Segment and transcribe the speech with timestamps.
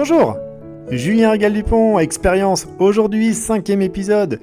[0.00, 0.36] Bonjour
[0.92, 4.38] Julien Régal-Dupont, Expérience, aujourd'hui cinquième épisode.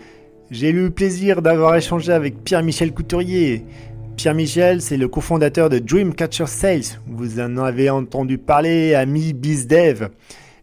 [0.52, 3.64] J'ai eu le plaisir d'avoir échangé avec Pierre-Michel Couturier.
[4.18, 7.00] Pierre-Michel, c'est le cofondateur de Dreamcatcher Sales.
[7.08, 10.10] Vous en avez entendu parler, ami BizDev.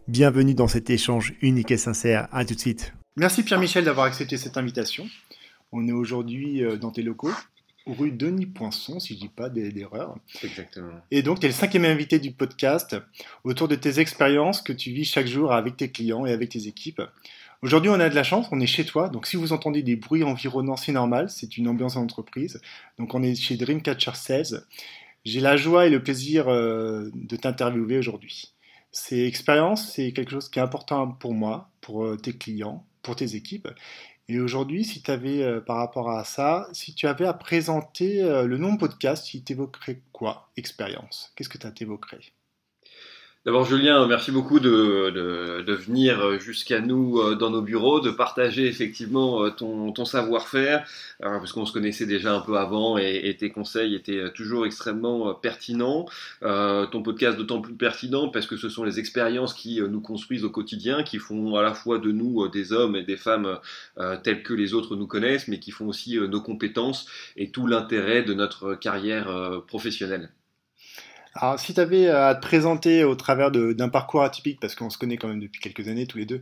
[0.07, 2.27] Bienvenue dans cet échange unique et sincère.
[2.31, 2.93] À tout de suite.
[3.15, 5.05] Merci Pierre-Michel d'avoir accepté cette invitation.
[5.71, 7.31] On est aujourd'hui euh, dans tes locaux
[7.85, 10.17] rue Denis Poinçon, si je dis pas d'erreur.
[10.43, 10.93] Exactement.
[11.11, 12.95] Et donc, tu es le cinquième invité du podcast
[13.43, 16.67] autour de tes expériences que tu vis chaque jour avec tes clients et avec tes
[16.67, 17.01] équipes.
[17.61, 19.95] Aujourd'hui, on a de la chance, on est chez toi, donc si vous entendez des
[19.95, 22.61] bruits environnants, c'est normal, c'est une ambiance d'entreprise.
[22.99, 24.67] Donc, on est chez Dreamcatcher 16.
[25.25, 28.53] J'ai la joie et le plaisir euh, de t'interviewer aujourd'hui.
[28.91, 33.15] Ces expériences, c'est quelque chose qui est important pour moi, pour euh, tes clients, pour
[33.15, 33.69] tes équipes.
[34.27, 38.23] Et aujourd'hui, si tu avais, euh, par rapport à ça, si tu avais à présenter
[38.23, 40.49] euh, le nom podcast, tu t'évoquerais quoi?
[40.57, 41.31] Expérience.
[41.35, 42.21] Qu'est-ce que tu t'évoquerais
[43.45, 49.43] D'abord, Julien, merci beaucoup de, venir jusqu'à nous euh, dans nos bureaux, de partager effectivement
[49.43, 50.87] euh, ton, savoir-faire,
[51.25, 54.65] euh, parce qu'on se connaissait déjà un peu avant et, et, tes conseils étaient toujours
[54.65, 56.05] extrêmement pertinents.
[56.43, 60.45] Euh, ton podcast d'autant plus pertinent parce que ce sont les expériences qui nous construisent
[60.45, 63.59] au quotidien, qui font à la fois de nous des hommes et des femmes
[63.97, 67.67] euh, tels que les autres nous connaissent, mais qui font aussi nos compétences et tout
[67.67, 70.29] l'intérêt de notre carrière professionnelle.
[71.35, 74.97] Alors, si tu avais à te présenter au travers d'un parcours atypique, parce qu'on se
[74.97, 76.41] connaît quand même depuis quelques années tous les deux,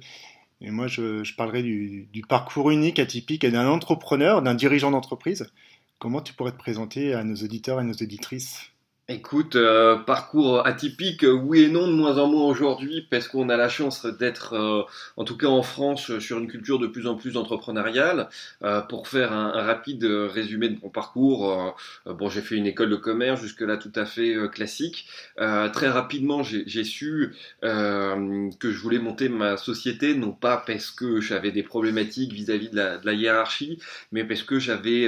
[0.59, 5.52] et moi je, je parlerai du, du, parcours unique, atypique d'un entrepreneur, d'un dirigeant d'entreprise,
[6.00, 8.70] comment tu pourrais te présenter à nos auditeurs et nos auditrices?
[9.14, 13.58] Écoute, euh, parcours atypique, oui et non, de moins en moins aujourd'hui, parce qu'on a
[13.58, 14.84] la chance d'être, euh,
[15.17, 18.30] en tout cas en France, sur une culture de plus en plus entrepreneuriale.
[18.64, 22.95] Euh, pour faire un, rapide résumé de mon parcours, bon, j'ai fait une école de
[22.95, 25.08] commerce, jusque-là tout à fait classique.
[25.38, 31.52] très rapidement, j'ai su que je voulais monter ma société, non pas parce que j'avais
[31.52, 33.77] des problématiques vis-à-vis -vis de, de, la, hiérarchie,
[34.11, 35.08] mais parce que j'avais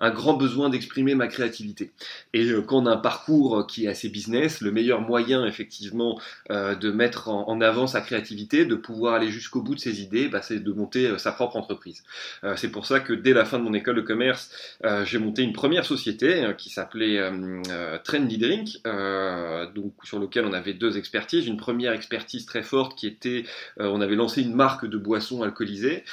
[0.00, 1.92] un grand besoin d'exprimer ma créativité.
[2.34, 3.37] Et quand on a un parcours
[3.68, 8.64] qui est assez business, le meilleur moyen effectivement euh, de mettre en, avant sa créativité,
[8.64, 11.56] de pouvoir aller jusqu'au bout de ses idées, bah, c'est de monter euh, sa propre
[11.56, 12.02] entreprise.
[12.44, 14.50] Euh, c'est pour ça que dès la fin de mon école de commerce,
[15.04, 17.18] j'ai monté une première société euh, qui s'appelait
[18.04, 18.80] Trendy Drink,
[19.74, 21.46] donc sur lequel on avait deux expertises.
[21.46, 23.44] Une première expertise très forte qui était,
[23.78, 26.04] on avait lancé une marque de boissons alcoolisées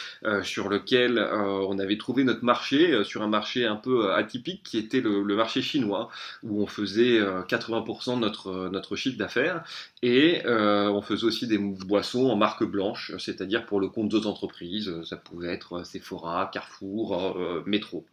[0.44, 5.02] sur lequel on avait trouvé notre marché sur un marché un peu atypique qui était
[5.02, 6.10] le marché chinois
[6.44, 9.64] où on faisait 80% euh, de notre, euh, notre chiffre d'affaires
[10.02, 14.28] et euh, on faisait aussi des boissons en marque blanche, c'est-à-dire pour le compte d'autres
[14.28, 18.06] entreprises, ça pouvait être Sephora, Carrefour, Métro.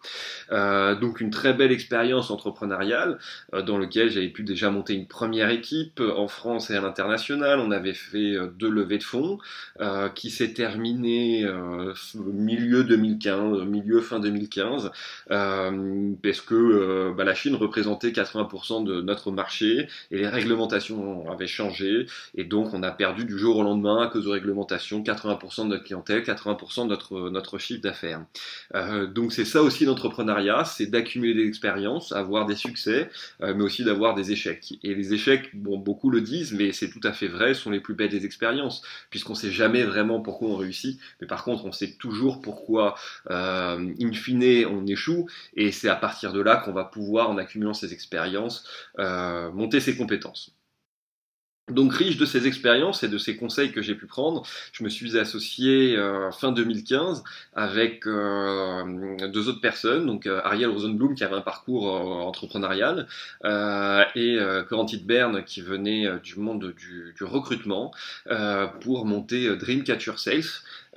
[0.50, 3.18] Donc une très belle expérience entrepreneuriale
[3.52, 7.60] dans laquelle j'avais pu déjà monter une première équipe en France et à l'international.
[7.60, 9.38] On avait fait deux levées de fonds
[10.14, 11.46] qui s'est terminé
[12.14, 14.90] milieu 2015, milieu fin 2015,
[15.28, 22.06] parce que bah, la Chine représentait 80% de notre marché et les réglementations avaient changé
[22.34, 25.68] et donc on a perdu du jour au lendemain à cause de réglementations 80% de
[25.68, 28.24] notre clientèle, 80% de notre, notre chiffre d'affaires.
[28.74, 33.10] Euh, donc c'est ça aussi l'entrepreneuriat, c'est d'accumuler des expériences, avoir des succès,
[33.42, 34.74] euh, mais aussi d'avoir des échecs.
[34.82, 37.80] Et les échecs, bon, beaucoup le disent, mais c'est tout à fait vrai, sont les
[37.80, 41.72] plus belles des expériences, puisqu'on sait jamais vraiment pourquoi on réussit, mais par contre on
[41.72, 42.94] sait toujours pourquoi,
[43.30, 47.38] euh, in fine, on échoue, et c'est à partir de là qu'on va pouvoir, en
[47.38, 48.64] accumulant ces expériences,
[48.98, 50.54] euh, monter ses compétences.
[51.70, 54.88] Donc riche de ces expériences et de ces conseils que j'ai pu prendre, je me
[54.88, 57.22] suis associé euh, fin 2015
[57.54, 61.84] avec euh, deux autres personnes, donc Ariel Rosenblum qui avait un parcours
[62.26, 63.06] entrepreneurial
[63.44, 64.38] et
[64.68, 67.92] Corentin Berne qui venait du monde du, du recrutement
[68.80, 70.42] pour monter Dreamcatcher Sales.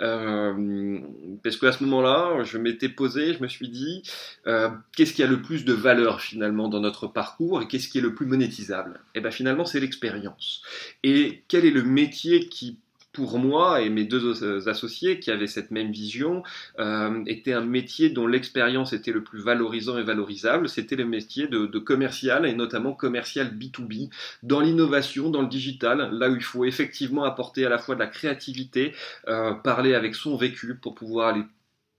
[0.02, 1.00] Euh,
[1.44, 4.04] parce qu'à ce moment-là, je m'étais posé, je me suis dit,
[4.48, 8.00] euh, qu'est-ce qui a le plus de valeur finalement dans notre parcours et qu'est-ce qui
[8.00, 9.00] est le plus monétisable?
[9.14, 10.62] Et bien finalement, c'est l'expérience.
[11.04, 12.80] Et quel est le métier qui
[13.16, 16.44] pour moi et mes deux associés qui avaient cette même vision,
[16.80, 20.68] euh, était un métier dont l'expérience était le plus valorisant et valorisable.
[20.68, 24.10] C'était le métier de, commercial et notamment commercial B2B,
[24.44, 28.00] dans l'innovation, dans le digital, là où il faut effectivement apporter à la fois de
[28.02, 28.94] la créativité,
[29.28, 31.44] euh, parler avec son vécu pour pouvoir aller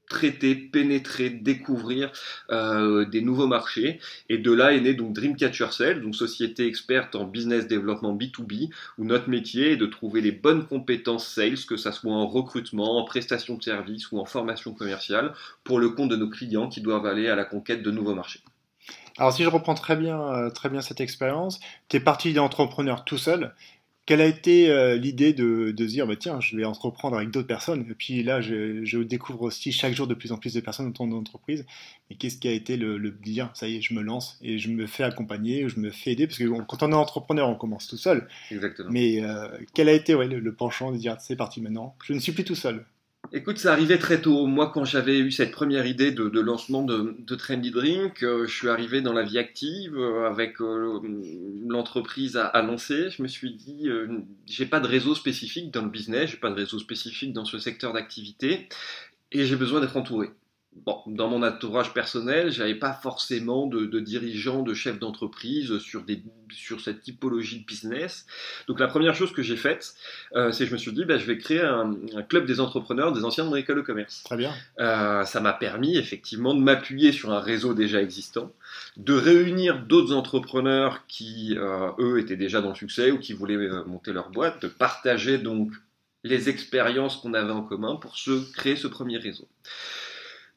[0.09, 2.13] traiter, pénétrer, découvrir
[2.51, 4.01] euh, des nouveaux marchés.
[4.29, 8.71] Et de là est né donc Dreamcatcher Sales, donc société experte en business développement B2B,
[8.99, 12.99] où notre métier est de trouver les bonnes compétences sales, que ça soit en recrutement,
[12.99, 15.33] en prestation de services ou en formation commerciale,
[15.65, 18.41] pour le compte de nos clients qui doivent aller à la conquête de nouveaux marchés.
[19.19, 23.05] Alors si je reprends très bien, euh, très bien cette expérience, tu es parti d'entrepreneur
[23.05, 23.55] tout seul,
[24.07, 27.31] quelle a été euh, l'idée de, de, se dire, bah, tiens, je vais entreprendre avec
[27.31, 30.55] d'autres personnes Et puis là, je, je, découvre aussi chaque jour de plus en plus
[30.55, 31.67] de personnes autour de l'entreprise.
[32.09, 34.59] Et qu'est-ce qui a été le, le, dire, ça y est, je me lance et
[34.59, 37.57] je me fais accompagner, je me fais aider Parce que quand on est entrepreneur, on
[37.57, 38.29] commence tout seul.
[38.53, 38.91] Exactement.
[38.93, 42.13] Mais euh, quel a été ouais, le, le penchant de dire, c'est parti maintenant, je
[42.13, 42.85] ne suis plus tout seul?
[43.33, 44.47] Écoute, ça arrivait très tôt.
[44.47, 48.55] Moi, quand j'avais eu cette première idée de, lancement de, de, Trendy Drink, euh, je
[48.55, 51.01] suis arrivé dans la vie active euh, avec euh,
[51.67, 53.11] l'entreprise à, à, lancer.
[53.11, 53.89] Je me suis dit,
[54.47, 57.59] j'ai pas de réseau spécifique dans le business, j'ai pas de réseau spécifique dans ce
[57.59, 58.69] secteur d'activité,
[59.33, 60.31] et j'ai besoin d'être entouré
[60.85, 66.03] bon, dans mon entourage personnel, j'avais pas forcément de, de dirigeants, de chefs d'entreprise sur,
[66.03, 68.27] des, sur cette typologie de business.
[68.69, 69.95] Donc la première chose que j'ai faite,
[70.35, 72.61] euh, c'est que je me suis dit, bah, je vais créer un, un, club des
[72.61, 74.23] entrepreneurs des anciens de mon école de commerce.
[74.25, 74.53] Très bien.
[74.79, 78.53] Euh, ça m'a permis effectivement de m'appuyer sur un réseau déjà existant,
[78.97, 83.55] de réunir d'autres entrepreneurs qui, euh, eux, étaient déjà dans le succès ou qui voulaient
[83.55, 85.73] euh, monter leur boîte, de partager donc
[86.25, 89.47] les expériences qu'on avait en commun pour se créer ce premier réseau.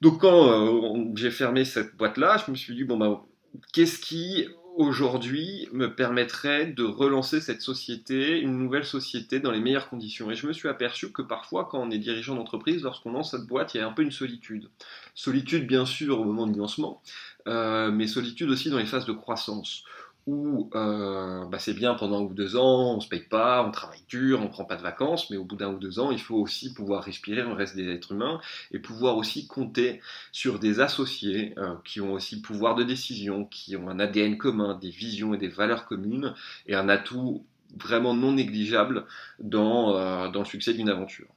[0.01, 3.25] Donc quand euh, j'ai fermé cette boîte-là, je me suis dit, bon, bah,
[3.73, 4.47] qu'est-ce qui
[4.77, 10.31] aujourd'hui me permettrait de relancer cette société, une nouvelle société dans les meilleures conditions?
[10.31, 13.45] Et je me suis aperçu que parfois, quand on est dirigeant d'entreprise, lorsqu'on lance cette
[13.45, 14.69] boîte, il y a un peu une solitude.
[15.15, 17.01] Solitude, bien sûr, au moment du lancement,
[17.47, 19.83] euh, mais solitude aussi dans les phases de croissance
[20.29, 23.71] où euh, bah c'est bien pendant un ou deux ans, on se paye pas, on
[23.71, 26.21] travaille dur, on prend pas de vacances, mais au bout d'un ou deux ans, il
[26.21, 28.39] faut aussi pouvoir respirer, on reste des êtres humains,
[28.71, 33.75] et pouvoir aussi compter sur des associés euh, qui ont aussi pouvoir de décision, qui
[33.75, 36.33] ont un ADN commun, des visions et des valeurs communes,
[36.67, 37.45] et un atout
[37.77, 39.05] vraiment non négligeable
[39.39, 41.27] dans, euh, dans le succès d'une aventure.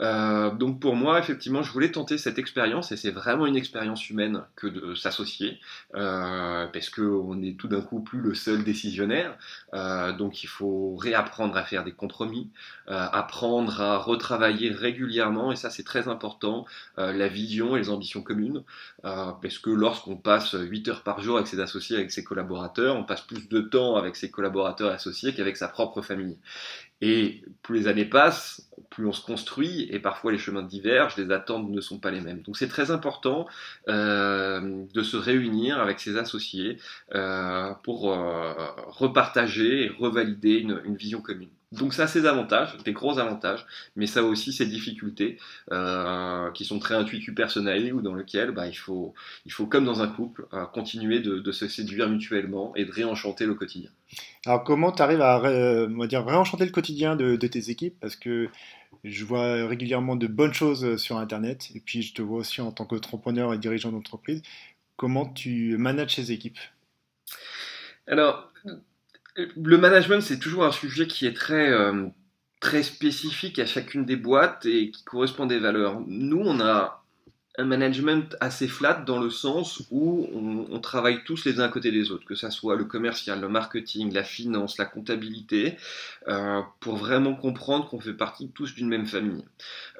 [0.00, 4.08] Euh, donc pour moi, effectivement, je voulais tenter cette expérience et c'est vraiment une expérience
[4.10, 5.58] humaine que de s'associer
[5.94, 9.36] euh, parce qu'on est tout d'un coup plus le seul décisionnaire.
[9.74, 12.50] Euh, donc il faut réapprendre à faire des compromis,
[12.86, 16.64] apprendre à retravailler régulièrement et ça c'est très important,
[16.96, 18.62] la vision et les ambitions communes
[19.02, 23.04] parce que lorsqu'on passe 8 heures par jour avec ses associés, avec ses collaborateurs, on
[23.04, 26.38] passe plus de temps avec ses collaborateurs associés qu'avec sa propre famille.
[27.00, 31.30] Et plus les années passent, plus on se construit, et parfois les chemins divergent, les
[31.30, 32.42] attentes ne sont pas les mêmes.
[32.42, 33.46] Donc c'est très important
[33.88, 36.78] euh, de se réunir avec ses associés
[37.14, 38.52] euh, pour euh,
[38.88, 41.50] repartager et revalider une, une vision commune.
[41.70, 45.36] Donc ça a ses avantages, des gros avantages, mais ça a aussi ses difficultés
[45.70, 49.12] euh, qui sont très intuitus personnelles ou dans lesquelles bah, il, faut,
[49.44, 52.92] il faut, comme dans un couple, euh, continuer de, de, se séduire mutuellement et de
[52.92, 53.90] réenchanter le quotidien.
[54.46, 57.68] Alors comment tu arrives à euh, on va dire, réenchanter le quotidien de, de, tes
[57.68, 57.96] équipes?
[58.00, 58.48] Parce que
[59.04, 62.72] je vois régulièrement de bonnes choses sur Internet et puis je te vois aussi en
[62.72, 64.40] tant qu'entrepreneur et dirigeant d'entreprise.
[64.96, 66.58] Comment tu manages ces équipes?
[68.06, 68.47] Alors,
[69.56, 72.08] le management, c'est toujours un sujet qui est très, euh,
[72.60, 76.00] très spécifique à chacune des boîtes et qui correspond des valeurs.
[76.06, 77.04] Nous, on a
[77.58, 81.90] un management assez flat dans le sens où on, travaille tous les uns à côté
[81.90, 85.76] des autres, que ça soit le commercial, le marketing, la finance, la comptabilité,
[86.28, 89.44] euh, pour vraiment comprendre qu'on fait partie tous d'une même famille.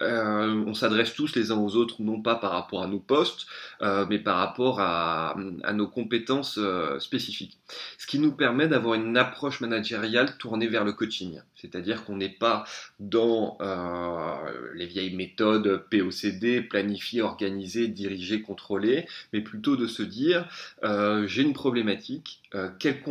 [0.00, 3.46] Euh, on s'adresse tous les uns aux autres, non pas par rapport à nos postes,
[3.82, 5.34] euh, mais par rapport à,
[5.74, 6.60] nos compétences
[7.00, 7.58] spécifiques.
[7.98, 11.40] Ce qui nous permet d'avoir une approche managériale tournée vers le coaching.
[11.60, 12.64] C'est-à-dire qu'on n'est pas
[13.00, 20.48] dans euh, les vieilles méthodes POCD, planifier, organiser, diriger, contrôler, mais plutôt de se dire
[20.84, 23.02] euh, j'ai une problématique, euh, quels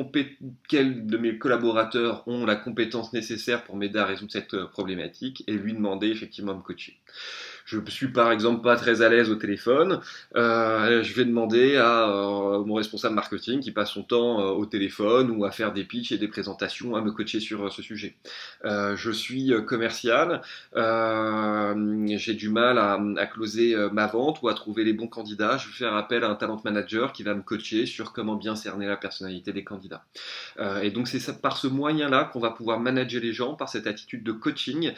[0.68, 5.44] quel de mes collaborateurs ont la compétence nécessaire pour m'aider à résoudre cette euh, problématique
[5.48, 6.98] et lui demander effectivement de me coacher
[7.68, 10.00] je suis par exemple pas très à l'aise au téléphone,
[10.38, 14.66] euh, je vais demander à euh, mon responsable marketing qui passe son temps euh, au
[14.66, 17.82] téléphone ou à faire des pitchs et des présentations, à me coacher sur euh, ce
[17.82, 18.16] sujet.
[18.64, 20.42] Euh, je suis commercial,
[20.74, 25.58] j'ai du mal à, à closer ma vente ou à trouver les bons candidats.
[25.58, 28.56] Je vais faire appel à un talent manager qui va me coacher sur comment bien
[28.56, 30.06] cerner la personnalité des candidats.
[30.82, 34.24] et donc c'est par ce moyen-là qu'on va pouvoir manager les gens par cette attitude
[34.24, 34.94] de coaching,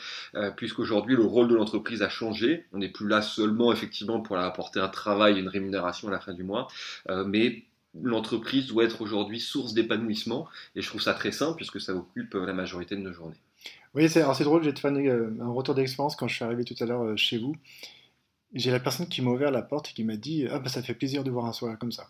[0.56, 4.80] puisqu'aujourd'hui le rôle de l'entreprise a changé on n'est plus là seulement effectivement pour apporter
[4.80, 6.68] un travail et une rémunération à la fin du mois,
[7.10, 7.64] euh, mais
[8.02, 12.34] l'entreprise doit être aujourd'hui source d'épanouissement et je trouve ça très simple puisque ça occupe
[12.36, 13.40] la majorité de nos journées.
[13.96, 17.04] Oui, c'est drôle, j'ai fait un retour d'expérience quand je suis arrivé tout à l'heure
[17.04, 17.56] euh, chez vous.
[18.54, 20.82] J'ai la personne qui m'a ouvert la porte et qui m'a dit Ah, bah ça
[20.82, 22.08] fait plaisir de voir un sourire comme ça.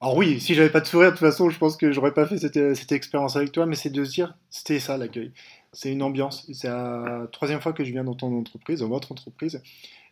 [0.00, 2.26] Alors, oui, si j'avais pas de sourire, de toute façon, je pense que j'aurais pas
[2.26, 5.32] fait cette, cette expérience avec toi, mais c'est de se dire C'était ça l'accueil
[5.74, 6.46] c'est une ambiance.
[6.52, 9.62] C'est la troisième fois que je viens dans ton entreprise, dans votre entreprise,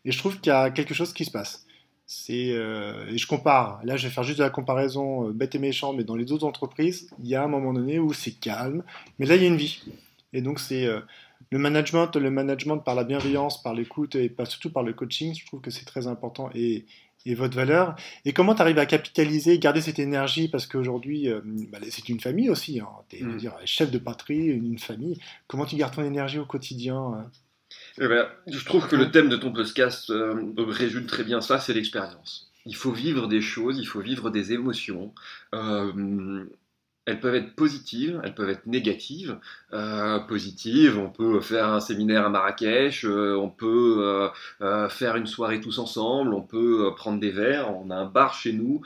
[0.04, 1.66] et je trouve qu'il y a quelque chose qui se passe.
[2.06, 3.80] C'est euh, et je compare.
[3.84, 6.30] Là, je vais faire juste de la comparaison euh, bête et méchant, mais dans les
[6.32, 8.82] autres entreprises, il y a un moment donné où c'est calme,
[9.18, 9.82] mais là, il y a une vie.
[10.34, 10.88] Et donc c'est
[11.50, 15.34] le management, le management par la bienveillance, par l'écoute et pas, surtout par le coaching.
[15.34, 16.86] Je trouve que c'est très important et,
[17.26, 17.94] et votre valeur.
[18.24, 20.48] Et comment tu arrives à capitaliser, garder cette énergie?
[20.48, 21.28] Parce qu'aujourd'hui,
[21.70, 22.80] bah, c'est une famille aussi.
[22.80, 22.88] Hein.
[23.08, 23.50] Tu es mm.
[23.64, 25.18] chef de patrie, une famille.
[25.46, 27.26] Comment tu gardes ton énergie au quotidien
[27.98, 31.58] eh ben, je trouve que le thème de ton podcast euh, résume très bien ça,
[31.58, 32.50] c'est l'expérience.
[32.64, 35.12] Il faut vivre des choses, il faut vivre des émotions.
[35.54, 36.44] Euh,
[37.04, 39.38] elles peuvent être positives, elles peuvent être négatives.
[39.72, 44.30] Euh, positives, on peut faire un séminaire à Marrakech, euh, on peut
[44.60, 47.74] euh, faire une soirée tous ensemble, on peut prendre des verres.
[47.76, 48.82] On a un bar chez nous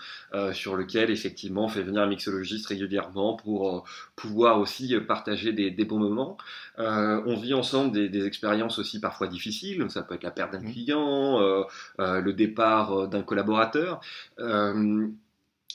[0.52, 5.84] sur lequel effectivement on fait venir un mixologiste régulièrement pour pouvoir aussi partager des, des
[5.84, 6.36] bons moments.
[6.78, 9.84] on vit ensemble des, des, expériences aussi parfois difficiles.
[9.90, 10.72] Ça peut être la perte d'un mmh.
[10.72, 11.64] client,
[11.98, 14.00] le départ d'un collaborateur.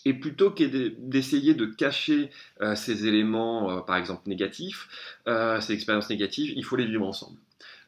[0.05, 2.31] Et plutôt qu'essayer de cacher
[2.61, 4.87] euh, ces éléments, euh, par exemple négatifs,
[5.27, 7.37] euh, ces expériences négatives, il faut les vivre ensemble.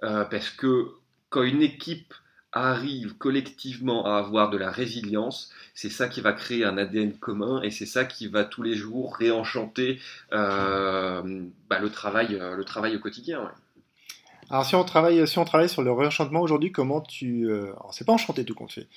[0.02, 0.90] parce que
[1.30, 2.14] quand une équipe
[2.52, 7.62] arrive collectivement à avoir de la résilience, c'est ça qui va créer un ADN commun
[7.64, 13.00] et c'est ça qui va tous les jours réenchanter bah, le, travail, le travail au
[13.00, 13.50] quotidien.
[14.50, 17.50] Alors si on travaille, si on travaille sur le réenchantement aujourd'hui, comment tu...
[17.50, 18.88] alors c'est pas enchanté tout compte fait,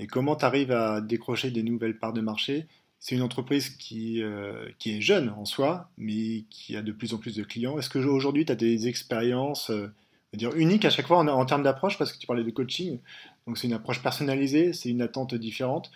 [0.00, 2.66] et comment tu arrives à décrocher des nouvelles parts de marché?
[2.98, 7.12] C'est une entreprise qui, euh, qui est jeune en soi, mais qui a de plus
[7.12, 7.78] en plus de clients.
[7.78, 9.92] Est-ce qu'aujourd'hui, tu as des expériences euh,
[10.32, 11.98] dire uniques à chaque fois en, termes d'approche?
[11.98, 12.98] Parce que tu parlais de coaching,
[13.46, 15.90] donc c'est une approche personnalisée, c'est une attente différente.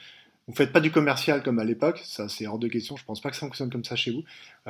[0.47, 3.03] Vous ne faites pas du commercial comme à l'époque, ça c'est hors de question, je
[3.03, 4.23] ne pense pas que ça fonctionne comme ça chez vous.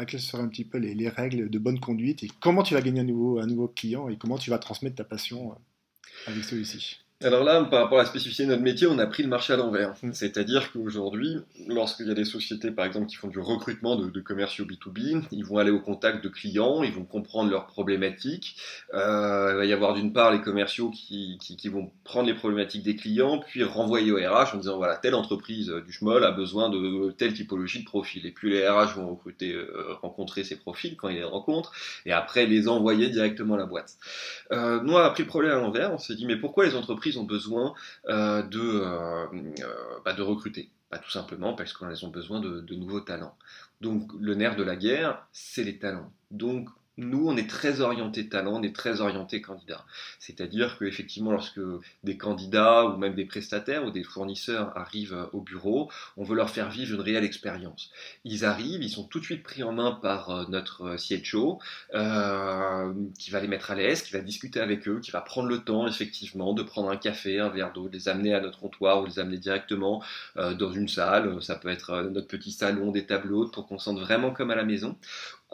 [0.07, 3.01] quelles seraient un petit peu les, règles de bonne conduite et comment tu vas gagner
[3.01, 7.04] un nouveau, un nouveau client et comment tu vas transmettre ta passion euh, avec celui-ci?
[7.23, 9.53] Alors là, par rapport à la spécificité de notre métier, on a pris le marché
[9.53, 9.95] à l'envers.
[10.13, 11.37] C'est-à-dire qu'aujourd'hui,
[11.69, 15.45] lorsqu'il y a des sociétés, par exemple, qui font du recrutement de, commerciaux B2B, ils
[15.45, 18.57] vont aller au contact de clients, ils vont comprendre leurs problématiques.
[18.95, 21.39] Euh, il va y avoir d'une part les commerciaux qui,
[21.73, 25.73] vont prendre les problématiques des clients, puis renvoyer au RH en disant, voilà, telle entreprise
[25.87, 28.27] du schmoll a besoin de telle typologie de profil.
[28.27, 31.73] Et puis les RH vont recruter, euh, rencontrer ces profils quand ils les rencontrent,
[32.07, 33.95] et après les envoyer directement à la boîte.
[34.53, 36.75] Euh, nous, on a pris le problème à l'envers, on s'est dit, mais pourquoi les
[36.75, 37.75] entreprises ont besoin
[38.09, 39.27] euh, de, euh,
[39.61, 40.71] euh, bah, de recruter.
[40.91, 43.37] Pas tout simplement parce qu'elles ont besoin de nouveaux talents.
[43.81, 46.13] Donc le nerf de la guerre, c'est les talents.
[46.31, 49.85] Donc nous, on est très orienté talent, on est très orienté candidat.
[50.19, 51.61] C'est-à-dire qu'effectivement, lorsque
[52.05, 56.51] des candidats ou même des prestataires ou des fournisseurs arrivent au bureau, on veut leur
[56.51, 57.91] faire vivre une réelle expérience.
[58.25, 61.59] Ils arrivent, ils sont tout de suite pris en main par euh, notre CHO,
[61.95, 65.49] euh, qui va les mettre à l'aise, qui va discuter avec eux, qui va prendre
[65.49, 68.61] le temps, effectivement, de prendre un café, un verre d'eau, de les amener à notre
[68.61, 70.03] comptoir ou les amener directement
[70.37, 71.43] euh, dans une salle.
[71.43, 74.65] Ça peut être notre petit salon, des tableaux, pour qu'on sente vraiment comme à la
[74.65, 74.97] maison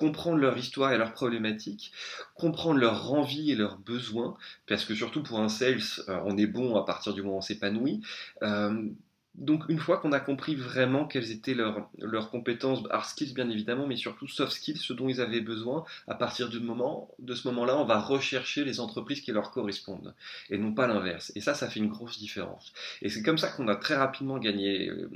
[0.00, 1.92] comprendre leur histoire et leurs problématiques,
[2.34, 4.34] comprendre leurs envies et leurs besoins,
[4.66, 7.38] parce que surtout pour un sales, euh, on est bon à partir du moment où
[7.38, 8.00] on s'épanouit.
[8.42, 8.88] Euh,
[9.36, 13.48] donc une fois qu'on a compris vraiment quelles étaient leurs, leurs compétences, hard skills bien
[13.48, 17.34] évidemment, mais surtout soft skills, ce dont ils avaient besoin, à partir du moment, de
[17.34, 20.14] ce moment-là, on va rechercher les entreprises qui leur correspondent,
[20.50, 21.32] et non pas l'inverse.
[21.36, 22.72] Et ça, ça fait une grosse différence.
[23.02, 25.08] Et c'est comme ça qu'on a très rapidement gagné euh,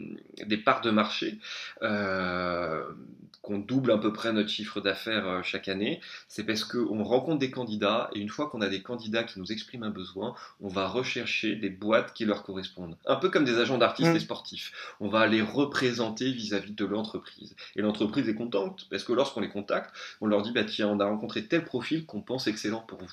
[0.46, 1.38] des parts de marché,
[1.82, 2.84] euh,
[3.42, 6.00] qu'on double à peu près notre chiffre d'affaires euh, chaque année.
[6.28, 9.50] C'est parce qu'on rencontre des candidats, et une fois qu'on a des candidats qui nous
[9.50, 12.96] expriment un besoin, on va rechercher des boîtes qui leur correspondent.
[13.06, 14.20] Un peu comme des agents d'artistes Mmh.
[14.20, 14.72] sportifs.
[15.00, 17.56] On va les représenter vis-à-vis de l'entreprise.
[17.76, 21.00] Et l'entreprise est contente parce que lorsqu'on les contacte, on leur dit bah tiens, on
[21.00, 23.12] a rencontré tel profil qu'on pense excellent pour vous.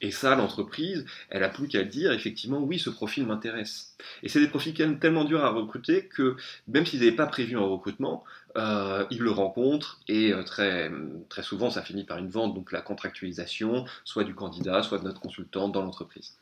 [0.00, 3.96] Et ça, l'entreprise, elle a plus qu'à dire, effectivement, oui, ce profil m'intéresse.
[4.22, 6.36] Et c'est des profils tellement durs à recruter que
[6.68, 8.24] même s'ils n'avaient pas prévu un recrutement,
[8.56, 10.90] euh, ils le rencontrent et euh, très,
[11.28, 15.04] très souvent, ça finit par une vente, donc la contractualisation, soit du candidat, soit de
[15.04, 16.36] notre consultant dans l'entreprise.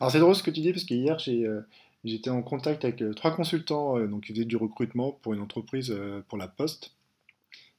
[0.00, 1.60] Alors c'est drôle ce que tu dis, parce qu'hier, j'ai euh,
[2.04, 5.40] J'étais en contact avec euh, trois consultants euh, donc, qui faisaient du recrutement pour une
[5.40, 6.92] entreprise euh, pour la poste.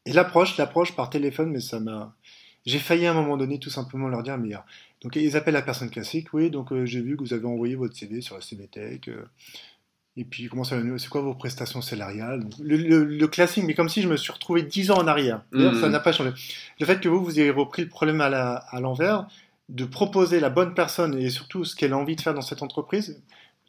[0.05, 2.15] Et l'approche, l'approche par téléphone, mais ça m'a.
[2.65, 4.49] J'ai failli à un moment donné tout simplement leur dire, mais
[5.01, 7.95] donc ils appellent la personne classique, oui, donc j'ai vu que vous avez envoyé votre
[7.95, 9.07] CV sur la CVTech.
[10.17, 12.43] et puis comment ça c'est quoi vos prestations salariales?
[12.59, 15.43] Le, classique, mais comme si je me suis retrouvé dix ans en arrière.
[15.51, 15.91] D'ailleurs, ça mmh.
[15.91, 16.31] n'a pas changé.
[16.79, 19.27] Le fait que vous, vous ayez repris le problème à l'envers,
[19.69, 22.63] de proposer la bonne personne et surtout ce qu'elle a envie de faire dans cette
[22.63, 23.21] entreprise,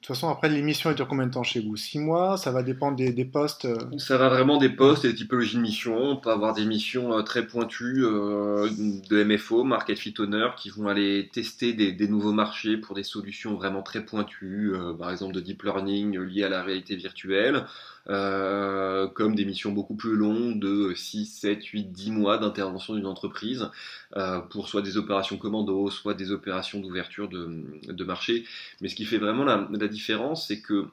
[0.07, 1.77] toute façon, après, l'émission, elle dure combien de temps chez vous?
[1.77, 2.37] Six mois?
[2.37, 3.67] Ça va dépendre des, postes
[3.99, 5.99] Ça va vraiment des postes et des typologies de missions.
[5.99, 11.29] On peut avoir des missions très pointues de MFO, Market Fit Owner, qui vont aller
[11.33, 15.65] tester des, des nouveaux marchés pour des solutions vraiment très pointues, par exemple de deep
[15.65, 17.65] learning liées à la réalité virtuelle.
[18.09, 23.07] Euh, comme des missions beaucoup plus longues de 6, 7, 8, 10 mois d'intervention d'une
[23.07, 23.69] entreprise
[24.17, 28.45] euh, pour soit des opérations commando, soit des opérations d'ouverture de, marché.
[28.81, 30.87] Mais ce qui fait vraiment la, différence, c'est que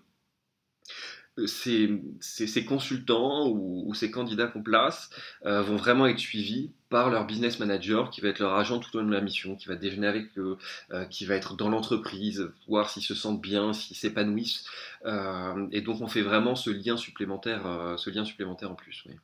[1.46, 5.10] ces, ces, consultants ou, ces candidats qu'on place
[5.46, 8.96] euh, vont vraiment être suivis par leur business manager qui va être leur agent tout
[8.96, 10.60] au long de la mission, qui va déjeuner avec eux,
[10.92, 14.66] euh, qui va être dans l'entreprise, voir s'ils se sentent bien, s'ils s'épanouissent.
[15.06, 19.04] Euh, et donc on fait vraiment ce lien supplémentaire, euh, ce lien supplémentaire en plus.
[19.08, 19.16] Oui.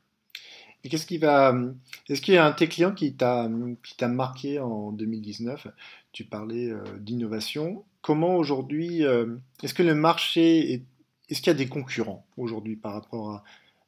[0.83, 1.55] Et qu'est-ce qui va
[2.07, 3.47] Est-ce qu'il y a un de tes clients qui t'a
[4.07, 5.67] marqué en 2019
[6.11, 7.83] Tu parlais d'innovation.
[8.01, 9.03] Comment aujourd'hui
[9.61, 10.83] Est-ce que le marché est
[11.29, 13.43] Est-ce qu'il y a des concurrents aujourd'hui par rapport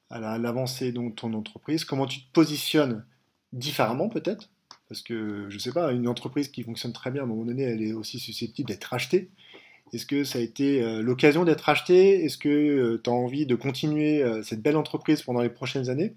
[0.10, 1.86] à, l'avancée de ton entreprise?
[1.86, 3.06] Comment tu te positionnes
[3.54, 4.50] différemment peut-être,
[4.88, 7.64] parce que je sais pas, une entreprise qui fonctionne très bien, à un moment donné,
[7.64, 9.30] elle est aussi susceptible d'être rachetée.
[9.94, 13.46] Est-ce que ça a été euh, l'occasion d'être racheté Est-ce que euh, tu as envie
[13.46, 16.14] de continuer euh, cette belle entreprise pendant les prochaines années?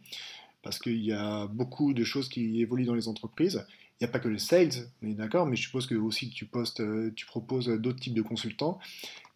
[0.62, 3.66] Parce qu'il y a beaucoup de choses qui évoluent dans les entreprises.
[4.04, 6.44] N'y a pas que le sales, on est d'accord, mais je suppose que aussi tu,
[6.44, 6.82] postes,
[7.14, 8.78] tu proposes d'autres types de consultants.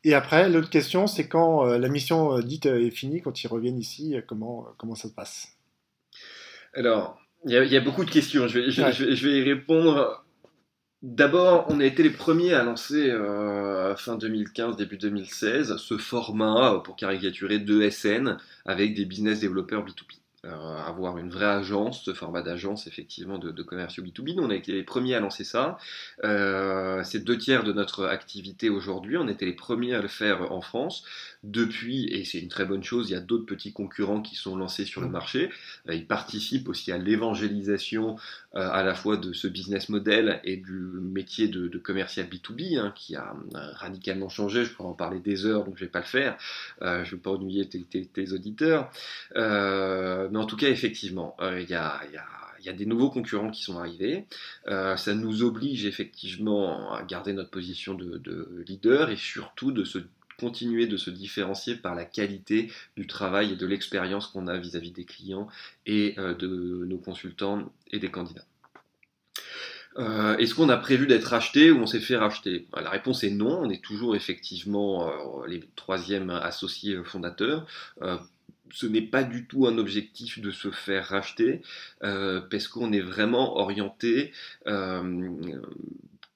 [0.05, 4.15] Et après, l'autre question, c'est quand la mission dite est finie, quand ils reviennent ici,
[4.27, 5.57] comment, comment ça se passe?
[6.75, 8.49] Alors, il y, a, beaucoup de questions.
[8.49, 10.25] Je vais, y répondre.
[11.03, 16.83] D'abord, on a été les premiers à lancer euh, fin 2015, début 2016, ce format
[16.85, 20.18] pour caricaturer deux SN avec des business développeurs B2B.
[20.45, 24.37] Euh, avoir une vraie agence, ce format d'agence effectivement de, de commerciaux B2B.
[24.37, 25.79] Nous, on a été les premiers à lancer ça.
[26.23, 29.17] Euh, c'est deux tiers de notre activité aujourd'hui.
[29.17, 31.05] On était les premiers à le faire en France.
[31.45, 34.57] Depuis, et c'est une très bonne chose, il y a d'autres petits concurrents qui sont
[34.57, 35.51] lancés sur le marché.
[35.89, 38.17] Euh, ils participent aussi à l'évangélisation
[38.55, 42.79] euh, à la fois de ce business model et du métier de, de commercial B2B
[42.79, 44.65] hein, qui a radicalement changé.
[44.65, 46.37] Je pourrais en parler des heures, donc je vais pas le faire.
[46.81, 48.91] je ne vais pas ennuyer tes, tes, tes auditeurs.
[49.37, 53.79] Euh, mais en tout cas, effectivement, euh, il y a, des nouveaux concurrents qui sont
[53.79, 54.27] arrivés.
[54.67, 59.99] Euh, ça nous oblige effectivement à garder notre position de, leader et surtout de se
[60.39, 64.93] continuer de se différencier par la qualité du travail et de l'expérience qu'on a vis-à-vis
[64.93, 65.49] des clients
[65.87, 68.45] et euh, de nos consultants et des candidats.
[70.39, 72.69] Est-ce qu'on a prévu d'être racheté ou on s'est fait racheter?
[72.73, 73.63] La réponse est non.
[73.63, 75.11] On est toujours effectivement
[75.49, 77.67] les troisièmes associés fondateurs
[78.73, 81.63] ce n'est pas du tout un objectif de se faire racheter,
[82.03, 84.33] euh, parce qu'on est vraiment orienté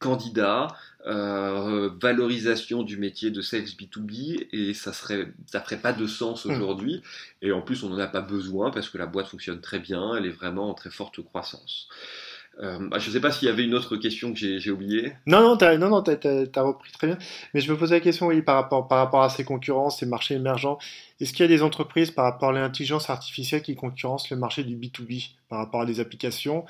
[0.02, 0.68] euh, candidat,
[1.06, 6.44] euh, valorisation du métier de sales B2B, et ça serait, ça ferait pas de sens
[6.44, 6.50] hmm.
[6.50, 7.02] aujourd'hui.
[7.40, 10.14] Et en plus, on n'en a pas besoin parce que la boîte fonctionne très bien,
[10.16, 11.88] elle est vraiment en très forte croissance.
[12.60, 15.14] Euh, bah, je ne sais pas s'il y avait une autre question que j'ai oubliée.
[15.26, 17.18] Non, non, tu as, non, non, as, repris très bien.
[17.54, 20.06] Mais je me posais la question, oui, par rapport, par rapport à ces concurrents, ces
[20.06, 20.78] marchés émergents.
[21.20, 24.64] Est-ce qu'il y a des entreprises par rapport à l'intelligence artificielle qui concurrencent le marché
[24.64, 26.64] du B2B par rapport à des applications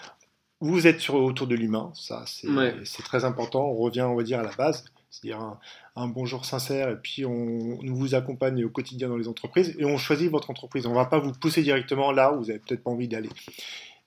[0.62, 3.64] Vous êtes sur, autour de l'humain, ça c'est très important.
[3.64, 5.56] On revient, on va dire, à la base, c'est-à-dire
[5.96, 9.84] un, bonjour sincère, et puis on, nous vous accompagne au quotidien dans les entreprises, et
[9.84, 10.86] on choisit votre entreprise.
[10.86, 13.28] On ne va pas vous pousser directement là où vous n'avez peut-être pas envie d'aller.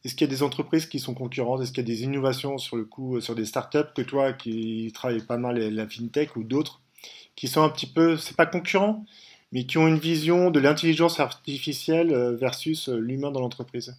[0.06, 1.62] Est-ce qu'il y a des entreprises qui sont concurrentes?
[1.62, 4.92] Est-ce qu'il y a des innovations sur le coup, sur des startups que toi qui
[4.94, 6.80] travailles pas mal la fintech ou d'autres
[7.36, 9.04] qui sont un petit peu, c'est pas concurrents,
[9.52, 13.98] mais qui ont une vision de l'intelligence artificielle euh, versus euh, l'humain dans l'entreprise?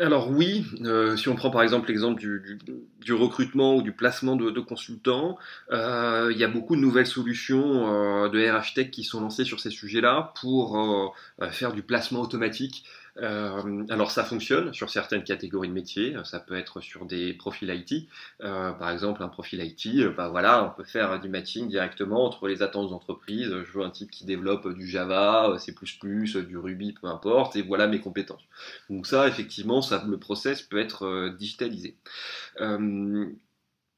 [0.00, 4.60] Alors oui, euh, si on prend par exemple l'exemple du, recrutement ou du placement de,
[4.60, 5.38] consultants,
[5.70, 9.70] il y a beaucoup de nouvelles solutions de RH Tech qui sont lancées sur ces
[9.70, 11.16] sujets-là pour
[11.50, 12.84] faire du placement automatique
[13.20, 17.68] euh, alors ça fonctionne sur certaines catégories de métiers, ça peut être sur des profils
[17.68, 18.08] IT,
[18.42, 22.24] euh, par exemple un profil IT, euh, bah voilà, on peut faire du matching directement
[22.24, 26.92] entre les attentes d'entreprise, je veux un type qui développe du Java, C++, du Ruby,
[26.92, 28.42] peu importe, et voilà mes compétences.
[28.88, 31.96] Donc ça, effectivement, le process peut être digitalisé.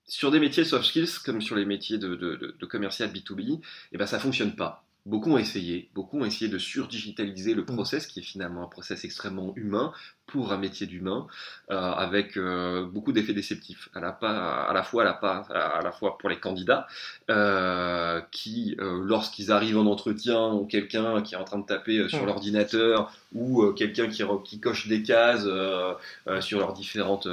[0.06, 3.60] sur des métiers soft skills, comme sur les métiers de, de, commercial B2B,
[3.92, 4.84] eh ben ça fonctionne pas.
[5.06, 7.66] Beaucoup ont essayé, beaucoup ont essayé de surdigitaliser le mm.
[7.66, 9.92] process, qui est finalement un process extrêmement humain,
[10.30, 11.26] pour un métier d'humain,
[11.70, 15.92] euh, avec euh, beaucoup d'effets déceptifs, à la, à la fois, à la, à la
[15.92, 16.86] fois pour les candidats,
[17.30, 22.24] euh, qui, lorsqu'ils arrivent en entretien, ont quelqu'un qui est en train de taper sur
[22.26, 25.46] l'ordinateur, ou quelqu'un qui, qui, coche des cases
[26.40, 27.28] sur leurs différentes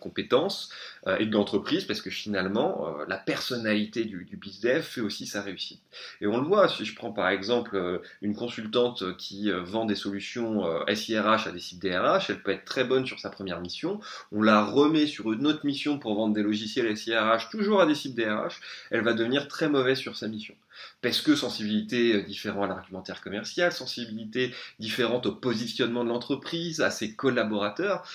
[0.00, 0.70] compétences,
[1.18, 4.38] et de l'entreprise, parce que finalement, la personnalité du, du
[4.82, 5.80] fait aussi sa réussite.
[6.20, 10.64] Et on le voit, si je prends par exemple une consultante qui vend des solutions
[10.86, 14.42] SIRH à des sites DRH, elle peut être très bonne sur sa première mission, on
[14.42, 18.14] la remet sur une autre mission pour vendre des logiciels SIRH, toujours à des cibles
[18.14, 20.54] DRH, elle va devenir très mauvaise sur sa mission.
[21.00, 26.90] Parce que sensibilité euh, différente à l'argumentaire commercial, sensibilité différente au positionnement de l'entreprise, à
[26.90, 28.06] ses collaborateurs,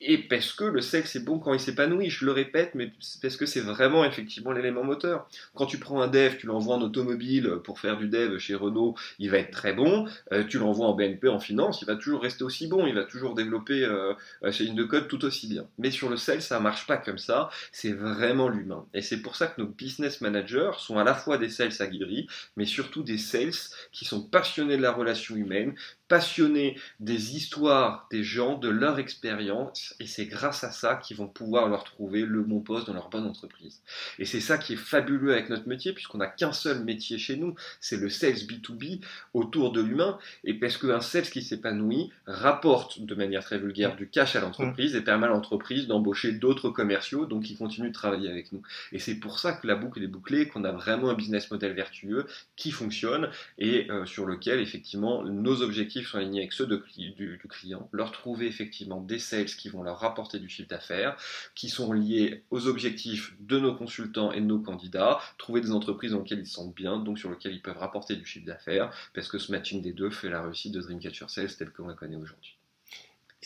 [0.00, 3.36] et parce que le sexe est bon quand il s'épanouit, je le répète, mais parce
[3.36, 5.28] que c'est vraiment effectivement l'élément moteur.
[5.54, 8.94] Quand tu prends un dev, tu l'envoies en automobile pour faire du dev chez Renault,
[9.18, 10.06] il va être très bon.
[10.32, 13.04] Euh, tu l'envoies en BNP, en finance, il va toujours rester aussi bon, il va
[13.04, 14.14] toujours développer euh,
[14.52, 15.66] ses lignes de code tout aussi bien.
[15.78, 18.84] Mais sur le sales, ça marche pas comme ça, c'est vraiment l'humain.
[18.94, 22.26] Et c'est pour ça que nos business managers sont à la fois des sales aguerris,
[22.56, 23.52] mais surtout des sales
[23.92, 25.74] qui sont passionnés de la relation humaine,
[26.14, 31.26] passionnés des histoires des gens, de leur expérience, et c'est grâce à ça qu'ils vont
[31.26, 33.82] pouvoir leur trouver le bon poste dans leur bonne entreprise.
[34.20, 37.34] Et c'est ça qui est fabuleux avec notre métier, puisqu'on n'a qu'un seul métier chez
[37.34, 39.00] nous, c'est le sales B2B
[39.32, 44.08] autour de l'humain, et parce qu'un sales qui s'épanouit rapporte de manière très vulgaire du
[44.08, 48.30] cash à l'entreprise et permet à l'entreprise d'embaucher d'autres commerciaux, donc qui continuent de travailler
[48.30, 48.62] avec nous.
[48.92, 51.72] Et c'est pour ça que la boucle est bouclée, qu'on a vraiment un business model
[51.72, 57.38] vertueux qui fonctionne et euh, sur lequel effectivement nos objectifs sont alignés avec ceux du,
[57.48, 61.16] client, leur trouver effectivement des sales qui vont leur rapporter du chiffre d'affaires,
[61.54, 66.12] qui sont liés aux objectifs de nos consultants et de nos candidats, trouver des entreprises
[66.12, 68.90] dans lesquelles ils se sentent bien, donc sur lesquelles ils peuvent rapporter du chiffre d'affaires,
[69.14, 71.94] parce que ce matching des deux fait la réussite de Dreamcatcher Sales tel qu'on la
[71.94, 72.56] connaît aujourd'hui.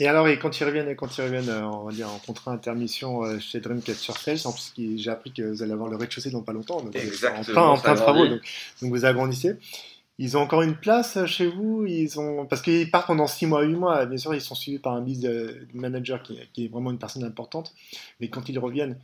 [0.01, 2.53] Et alors, et quand ils reviennent, quand ils reviennent, euh, on va dire en contrat
[2.53, 6.31] intermission euh, chez Dreamcatcher Sales, en plus j'ai appris que vous allez avoir le rez-de-chaussée
[6.31, 8.41] dans pas longtemps, donc Exactement, en plein, travaux, donc,
[8.81, 9.57] donc, vous agrandissez.
[10.19, 11.87] Ils ont encore une place chez vous?
[11.87, 12.47] Ils ont...
[12.47, 14.07] Parce qu'ils partent pendant 6 mois, 8 mois.
[14.07, 17.73] Bien sûr, ils sont suivis par un business manager qui, est vraiment une personne importante.
[18.21, 18.99] Mais quand ils reviennent,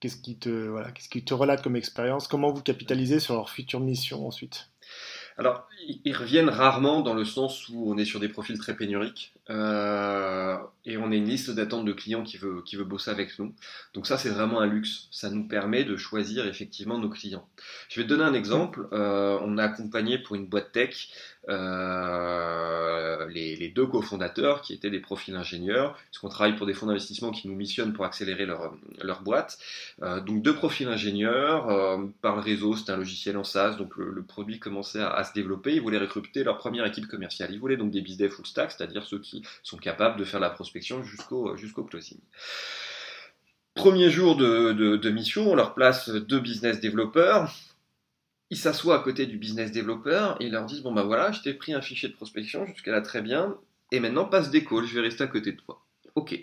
[0.00, 2.28] qu'est-ce qui te, voilà, qui te relate comme expérience?
[2.28, 4.68] Comment vous capitalisez sur leur future mission ensuite?
[5.38, 5.66] Alors,
[6.04, 10.56] ils reviennent rarement dans le sens où on est sur des profils très pénuriques euh,
[10.84, 13.54] et on a une liste d'attente de clients qui veut, qui veut bosser avec nous.
[13.94, 15.08] Donc ça, c'est vraiment un luxe.
[15.10, 17.46] Ça nous permet de choisir effectivement nos clients.
[17.88, 18.88] Je vais te donner un exemple.
[18.92, 21.08] Euh, on a accompagné pour une boîte tech
[21.48, 26.86] euh, les, deux cofondateurs qui étaient des profils ingénieurs, parce qu'on travaille pour des fonds
[26.86, 29.58] d'investissement qui nous missionnent pour accélérer leur, leur boîte.
[30.26, 34.58] Donc deux profils ingénieurs, par le réseau, c'était un logiciel en SaaS, donc le, produit
[34.58, 37.50] commençait à, se développer, ils voulaient recruter leur première équipe commerciale.
[37.52, 40.50] Ils voulaient donc des business full stack, c'est-à-dire ceux qui sont capables de faire la
[40.50, 42.18] prospection jusqu'au jusqu'au closing.
[43.74, 47.54] Premier jour de, de, mission, on leur place deux business développeurs
[48.50, 51.40] ils s'assoient à côté du business développeur et ils leur disent Bon, ben voilà, je
[51.40, 53.56] t'ai pris un fichier de prospection, jusqu'à là très bien,
[53.92, 55.80] et maintenant passe des calls, je vais rester à côté de toi.
[56.16, 56.38] Ok.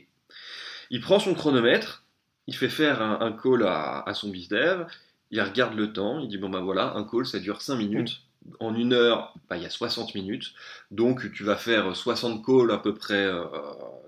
[0.90, 2.06] Il prend son chronomètre,
[2.48, 4.88] il fait faire un, call à, son bizdev,
[5.32, 8.22] il regarde le temps, il dit Bon, ben voilà, un call ça dure 5 minutes.
[8.60, 10.54] En une heure, bah, il y a 60 minutes.
[10.92, 13.26] Donc, tu vas faire 60 calls à peu près.
[13.26, 13.44] Euh,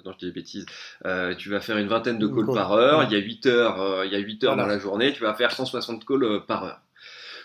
[0.06, 0.66] non, je dis des bêtises.
[1.06, 3.04] Euh, tu vas faire une vingtaine de calls par heure.
[3.04, 5.14] Il y a 8 heures, euh, il y a 8 heures dans la journée.
[5.14, 6.82] Tu vas faire 160 calls euh, par heure.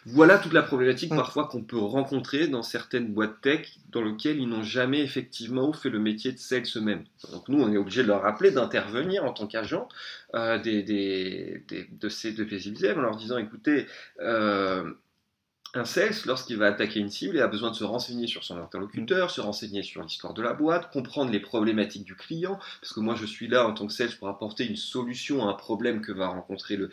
[0.06, 4.46] Voilà toute la problématique parfois qu'on peut rencontrer dans certaines boîtes tech dans lesquelles ils
[4.46, 7.04] n'ont jamais effectivement fait le métier de sales eux-mêmes.
[7.32, 9.88] Donc nous, on est obligé de leur rappeler d'intervenir en tant qu'agent
[10.34, 13.86] euh, des, des, de ces de en leur disant écoutez,
[14.20, 14.92] euh,
[15.74, 18.56] un sales, lorsqu'il va attaquer une cible, il a besoin de se renseigner sur son
[18.58, 23.00] interlocuteur, se renseigner sur l'histoire de la boîte, comprendre les problématiques du client, parce que
[23.00, 26.00] moi je suis là en tant que sales pour apporter une solution à un problème
[26.00, 26.90] que va rencontrer le,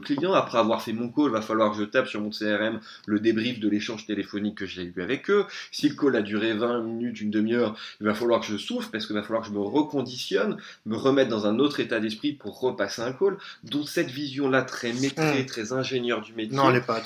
[0.00, 0.32] client.
[0.32, 3.20] Après avoir fait mon call, il va falloir que je tape sur mon CRM le
[3.20, 5.46] débrief de l'échange téléphonique que j'ai eu avec eux.
[5.70, 8.90] Si le call a duré 20 minutes, une demi-heure, il va falloir que je souffre,
[8.90, 12.32] parce qu'il va falloir que je me reconditionne, me remettre dans un autre état d'esprit
[12.32, 13.38] pour repasser un call.
[13.62, 17.00] Donc cette vision-là très maîtrisée, très ingénieure du métier n'est pas,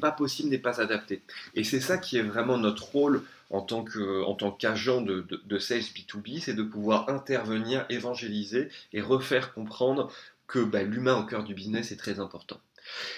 [0.00, 1.22] pas possible, pas adapté.
[1.54, 6.40] Et c'est ça qui est vraiment notre rôle en tant qu'agent de, de, sales B2B,
[6.40, 10.10] c'est de pouvoir intervenir, évangéliser et refaire comprendre
[10.46, 12.60] que bah, l'humain au cœur du business est très important.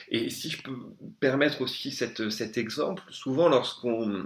[0.09, 0.76] Et si je peux
[1.20, 4.24] permettre aussi cet exemple, souvent lorsqu'on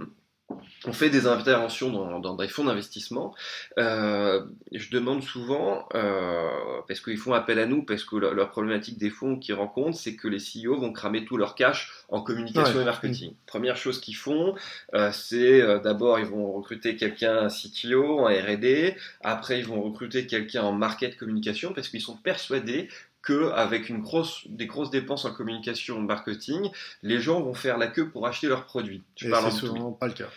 [0.85, 3.35] on fait des interventions dans, des fonds d'investissement.
[3.77, 6.49] Euh, je demande souvent, euh,
[6.87, 10.15] parce qu'ils font appel à nous, parce que leur, problématique des fonds qu'ils rencontrent, c'est
[10.15, 13.33] que les CEO vont cramer tout leur cash en communication et marketing.
[13.45, 14.55] Première chose qu'ils font,
[14.95, 20.25] euh, c'est d'abord ils vont recruter quelqu'un un CTO en R&D, après ils vont recruter
[20.27, 22.89] quelqu'un en market communication, parce qu'ils sont persuadés
[23.25, 26.71] qu'avec une grosse, des grosses dépenses en communication en marketing,
[27.03, 29.03] les gens vont faire la queue pour acheter leurs produits.
[29.15, 30.29] Je parle souvent pas le cas.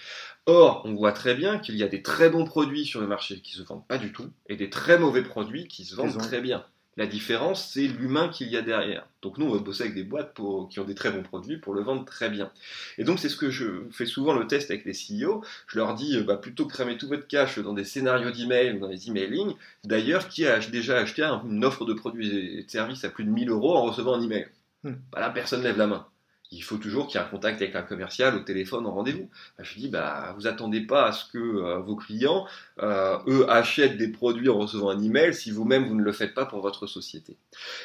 [0.46, 3.40] Or, on voit très bien qu'il y a des très bons produits sur le marché
[3.40, 6.40] qui se vendent pas du tout et des très mauvais produits qui se vendent très
[6.40, 6.64] bien.
[6.98, 9.06] La différence, c'est l'humain qu'il y a derrière.
[9.22, 11.56] Donc nous, on va bosser avec des boîtes pour, qui ont des très bons produits
[11.56, 12.50] pour le vendre très bien.
[12.98, 15.42] Et donc c'est ce que je fais souvent le test avec les CEO.
[15.68, 18.80] Je leur dis, bah, plutôt que cramer tout votre cash dans des scénarios d'email ou
[18.80, 23.04] dans des emailing, d'ailleurs, qui a déjà acheté une offre de produits et de services
[23.04, 24.48] à plus de 1000 euros en recevant un email?
[24.82, 24.94] Hmm.
[25.12, 26.06] bah, Là, personne lève la main
[26.52, 29.28] il faut toujours qu'il y ait un contact avec un commercial au téléphone en rendez-vous.
[29.56, 32.46] Bah, je dis, bah, vous attendez pas à ce que euh, vos clients,
[32.80, 36.34] euh, eux, achètent des produits en recevant un email si vous-même vous ne le faites
[36.34, 37.36] pas pour votre société.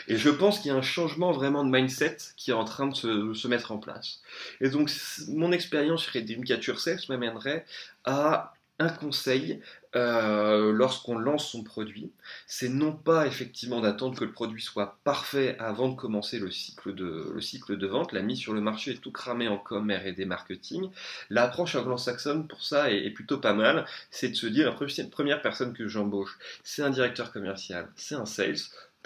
[0.08, 2.88] Et je pense qu'il y a un changement vraiment de mindset qui est en train
[2.88, 2.96] de
[3.34, 4.22] se, mettre en place.
[4.60, 4.92] Et donc,
[5.30, 7.66] mon expérience sur Educature Sales m'amènerait
[8.04, 9.62] à un conseil
[9.98, 12.12] euh, lorsqu'on lance son produit,
[12.46, 16.94] c'est non pas effectivement d'attendre que le produit soit parfait avant de commencer le cycle
[16.94, 20.90] de, vente, la mise sur le marché est tout cramé en com et des marketing.
[21.30, 25.74] L'approche anglo-saxonne pour ça est, plutôt pas mal, c'est de se dire, la première personne
[25.74, 28.58] que j'embauche, c'est un directeur commercial, c'est un sales,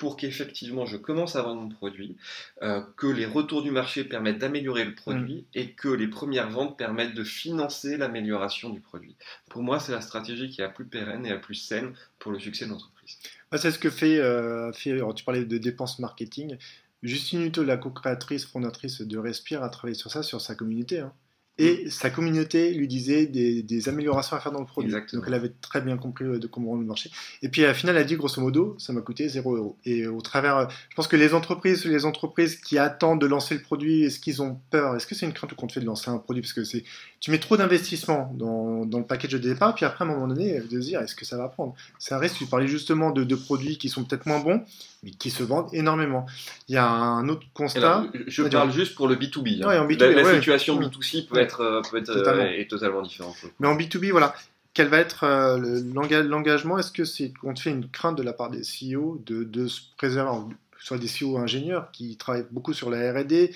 [0.01, 2.17] pour qu'effectivement je commence à vendre mon produit,
[2.63, 5.59] euh, que les retours du marché permettent d'améliorer le produit mm.
[5.59, 9.15] et que les premières ventes permettent de financer l'amélioration du produit.
[9.51, 12.31] Pour moi, c'est la stratégie qui est la plus pérenne et la plus saine pour
[12.31, 13.19] le succès de l'entreprise.
[13.55, 16.57] c'est ce que fait, euh, tu parlais de dépenses marketing.
[17.03, 21.01] Justine Hutto, la co-créatrice, fondatrice de Respire, a travaillé sur ça, sur sa communauté.
[21.01, 21.13] Hein
[21.61, 24.91] et sa communauté lui disait des, améliorations à faire dans le produit.
[24.91, 27.11] Donc elle avait très bien compris euh, de comment le marché.
[27.43, 29.77] Et puis à la finale, elle a dit grosso modo, ça m'a coûté 0 euros.
[29.85, 33.53] Et au travers, euh, je pense que les entreprises, les entreprises qui attendent de lancer
[33.53, 34.95] le produit, est-ce qu'ils ont peur?
[34.95, 36.41] Est-ce que c'est une crainte ou qu'on te fait de lancer un produit?
[36.41, 36.83] Parce que c'est,
[37.19, 40.27] tu mets trop d'investissement dans, dans, le package de départ, puis après à un moment
[40.27, 41.75] donné, de se dire est-ce que ça va prendre?
[41.99, 44.63] Ça reste, tu parlais justement de, de produits qui sont peut-être moins bons,
[45.03, 46.25] mais qui se vendent énormément.
[46.67, 48.05] Il y a un autre constat.
[48.27, 49.63] je parle juste pour le B2B.
[49.63, 49.87] Hein.
[49.87, 52.43] la, situation B2C peut être, euh, peut être euh, totalement.
[52.43, 53.35] est totalement différente.
[53.59, 54.33] Mais en B2B, voilà.
[54.73, 55.81] Quel va être euh,
[56.23, 59.43] l'engagement Est-ce que c'est qu'on te fait une crainte de la part des CEO de,
[59.43, 63.51] de se préserver, soit des CEO ingénieurs qui travaillent beaucoup sur la R&D,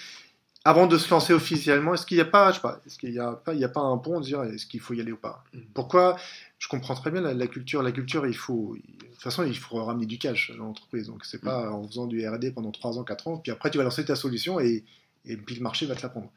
[0.68, 3.12] avant de se lancer officiellement, est-ce qu'il n'y a pas, je sais pas, est-ce qu'il
[3.12, 5.00] y a pas, il y a pas un pont de dire est-ce qu'il faut y
[5.00, 5.44] aller ou pas?
[5.54, 5.60] Mm.
[5.76, 6.18] Pourquoi?
[6.58, 7.84] Je comprends très bien la, culture.
[7.84, 11.06] La culture, il faut, de toute façon, il faut ramener du cash dans l'entreprise.
[11.06, 11.74] Donc c'est pas mm.
[11.74, 14.16] en faisant du R&D pendant 3 ans, 4 ans, puis après tu vas lancer ta
[14.16, 14.84] solution et,
[15.26, 16.32] et puis le marché va te la prendre.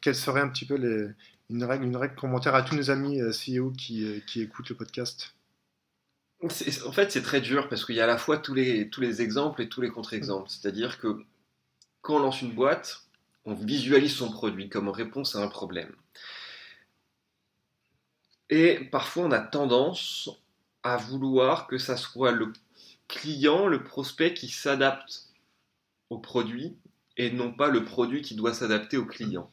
[0.00, 0.76] Quelle serait un petit peu
[1.48, 5.34] une règle, commentaire à tous nos amis euh, CEO qui, euh, qui écoutent le podcast?
[6.42, 9.00] En fait, c'est très dur parce qu'il y a à la fois tous les, tous
[9.00, 10.48] les exemples et tous les contre-exemples.
[10.48, 11.22] C'est-à-dire que
[12.00, 13.02] quand on lance une boîte,
[13.44, 15.94] on visualise son produit comme réponse à un problème.
[18.48, 20.30] Et parfois, on a tendance
[20.82, 22.52] à vouloir que ça soit le
[23.06, 25.28] client, le prospect qui s'adapte
[26.08, 26.76] au produit
[27.16, 29.50] et non pas le produit qui doit s'adapter au client.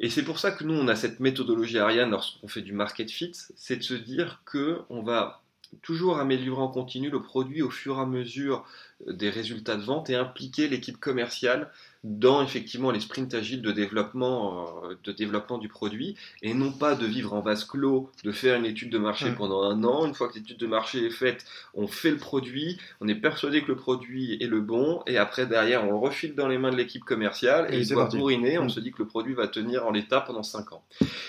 [0.00, 3.10] Et c'est pour ça que nous, on a cette méthodologie Ariane lorsqu'on fait du market
[3.10, 5.42] fit, c'est de se dire que on va
[5.82, 8.64] toujours améliorer en continu le produit au fur et à mesure
[9.06, 11.70] des résultats de vente et impliquer l'équipe commerciale
[12.04, 16.94] dans effectivement les sprints agiles de développement, euh, de développement du produit et non pas
[16.94, 20.06] de vivre en vase clos, de faire une étude de marché pendant un an.
[20.06, 23.62] Une fois que l'étude de marché est faite, on fait le produit, on est persuadé
[23.62, 26.70] que le produit est le bon et après derrière on le refile dans les mains
[26.70, 28.58] de l'équipe commerciale et, il doit bourriner.
[28.58, 28.70] On mm.
[28.70, 30.84] se dit que le produit va tenir en l'état pendant 5 ans.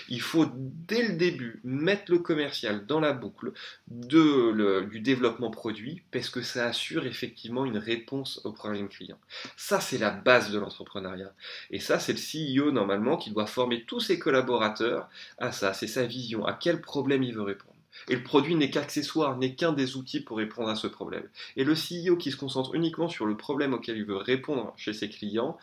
[0.08, 3.52] Il faut dès le début mettre le commercial dans la boucle
[3.88, 9.18] de, du développement produit parce que ça assure effectivement une réponse au problème client.
[9.56, 11.32] Ça c'est la base de l'entrepreneuriat.
[11.70, 15.74] Et ça, c'est le CEO normalement qui doit former tous ses collaborateurs à ça.
[15.74, 17.74] C'est sa vision, à quel problème il veut répondre.
[18.08, 21.28] Et le produit n'est qu'accessoire, n'est qu'un des outils pour répondre à ce problème.
[21.56, 24.92] Et le CEO qui se concentre uniquement sur le problème auquel il veut répondre chez
[24.92, 25.58] ses clients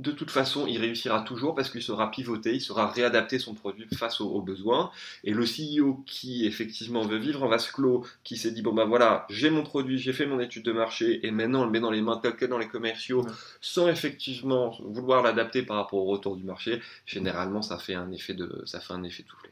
[0.00, 3.86] de toute façon, il réussira toujours parce qu'il sera pivoté, il sera réadapté son produit
[3.94, 4.90] face aux, besoins.
[5.24, 8.86] Et le CEO qui effectivement veut vivre en vase clos, qui s'est dit bon ben
[8.86, 11.80] voilà, j'ai mon produit, j'ai fait mon étude de marché et maintenant on le met
[11.80, 13.26] dans les mains tel que dans les commerciaux,
[13.60, 18.34] sans effectivement vouloir l'adapter par rapport au retour du marché, généralement ça fait un effet
[18.34, 19.50] de, ça fait un effet soufflé.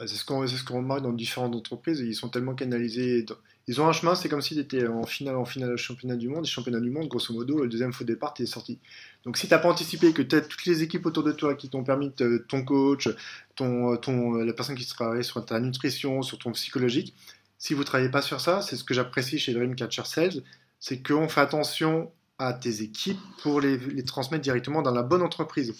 [0.00, 2.00] C'est ce qu'on ce qu'on remarque dans différentes entreprises.
[2.00, 3.24] Ils sont tellement canalisés.
[3.68, 6.28] Ils ont un chemin, c'est comme s'ils étaient en finale, en finale du championnat du
[6.28, 6.44] monde.
[6.44, 8.78] Et championnat du monde, grosso modo, le deuxième faux départ, tu es sorti.
[9.24, 11.56] Donc si tu n'as pas anticipé que tu as toutes les équipes autour de toi
[11.56, 12.12] qui t'ont permis,
[12.48, 13.08] ton coach,
[13.56, 17.14] ton, ton, la personne qui travaille sur ta nutrition, sur ton psychologique,
[17.58, 20.42] si vous travaillez pas sur ça, c'est ce que j'apprécie chez Dreamcatcher Sales,
[20.78, 25.74] c'est qu'on fait attention à tes équipes pour les, transmettre directement dans la bonne entreprise.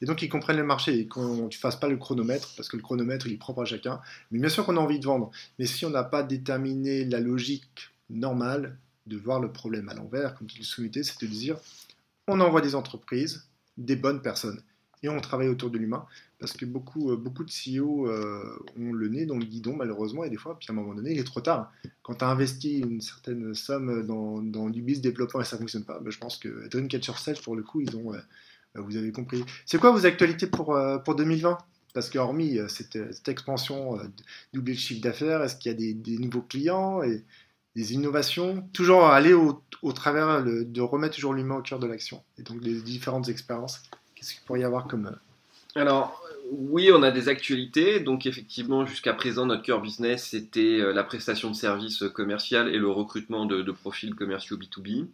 [0.00, 2.76] Et donc, ils comprennent le marché et qu'on ne fasse pas le chronomètre, parce que
[2.76, 4.00] le chronomètre, il est propre à chacun.
[4.30, 5.30] Mais bien sûr qu'on a envie de vendre.
[5.58, 10.34] Mais si on n'a pas déterminé la logique normale de voir le problème à l'envers,
[10.34, 11.56] comme tu le souhaitais, c'est de dire,
[12.28, 13.48] on envoie des entreprises,
[13.78, 14.62] des bonnes personnes
[15.02, 16.06] et on travaille autour de l'humain
[16.42, 20.24] parce que beaucoup, euh, beaucoup de CEO euh, ont le nez dans le guidon malheureusement
[20.24, 21.72] et des fois, puis à un moment donné, il est trop tard.
[22.02, 25.84] Quand tu as investi une certaine somme dans, du business développement et ça ne fonctionne
[25.84, 28.18] pas, ben, je pense que Dreamcatcher Sales, pour le coup, ils ont, euh,
[28.74, 29.44] vous avez compris.
[29.66, 31.58] C'est quoi vos actualités pour, pour 2020
[31.94, 33.98] parce qu'hormis cette, cette, expansion,
[34.54, 37.22] doubler le chiffre d'affaires, est-ce qu'il y a des, nouveaux clients et
[37.76, 38.66] des innovations?
[38.72, 42.62] Toujours aller au, au travers de remettre toujours l'humain au cœur de l'action et donc
[42.62, 43.82] les différentes expériences
[44.22, 45.06] Qu'est-ce qu'il pourrait y avoir comme...
[45.06, 47.98] Euh, Alors, oui, on a des actualités.
[47.98, 52.78] Donc, effectivement, jusqu'à présent, notre cœur business, c'était euh, la prestation de services commerciaux et
[52.78, 55.08] le recrutement de, profils commerciaux B2B.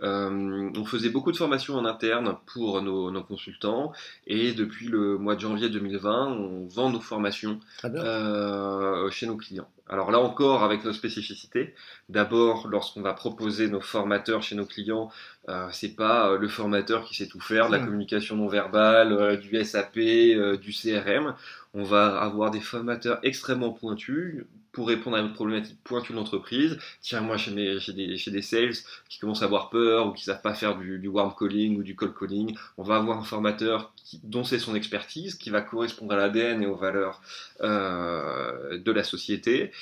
[0.00, 3.92] Euh, on faisait beaucoup de formations en interne pour nos, consultants.
[4.26, 9.68] Et depuis le mois de janvier 2020, on vend nos formations chez nos clients.
[9.88, 11.74] Alors là encore, avec nos spécificités.
[12.08, 15.10] D'abord, lorsqu'on va proposer nos formateurs chez nos clients,
[15.50, 19.12] euh, c'est pas euh, le formateur qui sait tout faire, de la communication non verbale,
[19.12, 21.34] euh, du SAP, euh, du CRM.
[21.74, 26.78] On va avoir des formateurs extrêmement pointus pour répondre à une problématique pointue de l'entreprise.
[27.00, 28.74] Tiens, moi, chez, des, sales
[29.08, 31.96] qui commencent à avoir peur ou qui savent pas faire du, warm calling ou du
[31.96, 36.16] cold calling, on va avoir un formateur dont c'est son expertise, qui va correspondre à
[36.16, 37.22] l'ADN et aux valeurs
[37.60, 39.72] euh, de la société.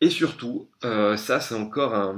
[0.00, 2.16] Et surtout, euh, ça, c'est encore un,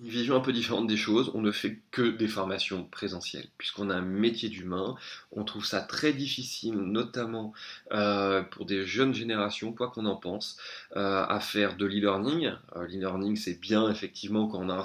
[0.00, 1.30] une vision un peu différente des choses.
[1.34, 4.94] On ne fait que des formations présentielles, puisqu'on a un métier d'humain.
[5.32, 7.52] On trouve ça très difficile, notamment
[7.92, 10.58] euh, pour des jeunes générations, quoi qu'on en pense,
[10.96, 12.52] euh, à faire de l'e-learning.
[12.76, 14.82] Euh, l'e-learning, c'est bien effectivement quand on a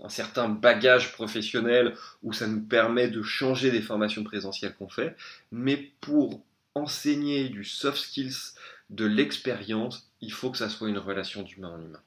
[0.00, 5.16] un, certain bagage professionnel où ça nous permet de changer des formations présentielles qu'on fait.
[5.52, 6.42] Mais pour
[6.74, 8.54] enseigner du soft skills,
[8.90, 12.00] de l'expérience, il faut que ça soit une relation d'humain en humain.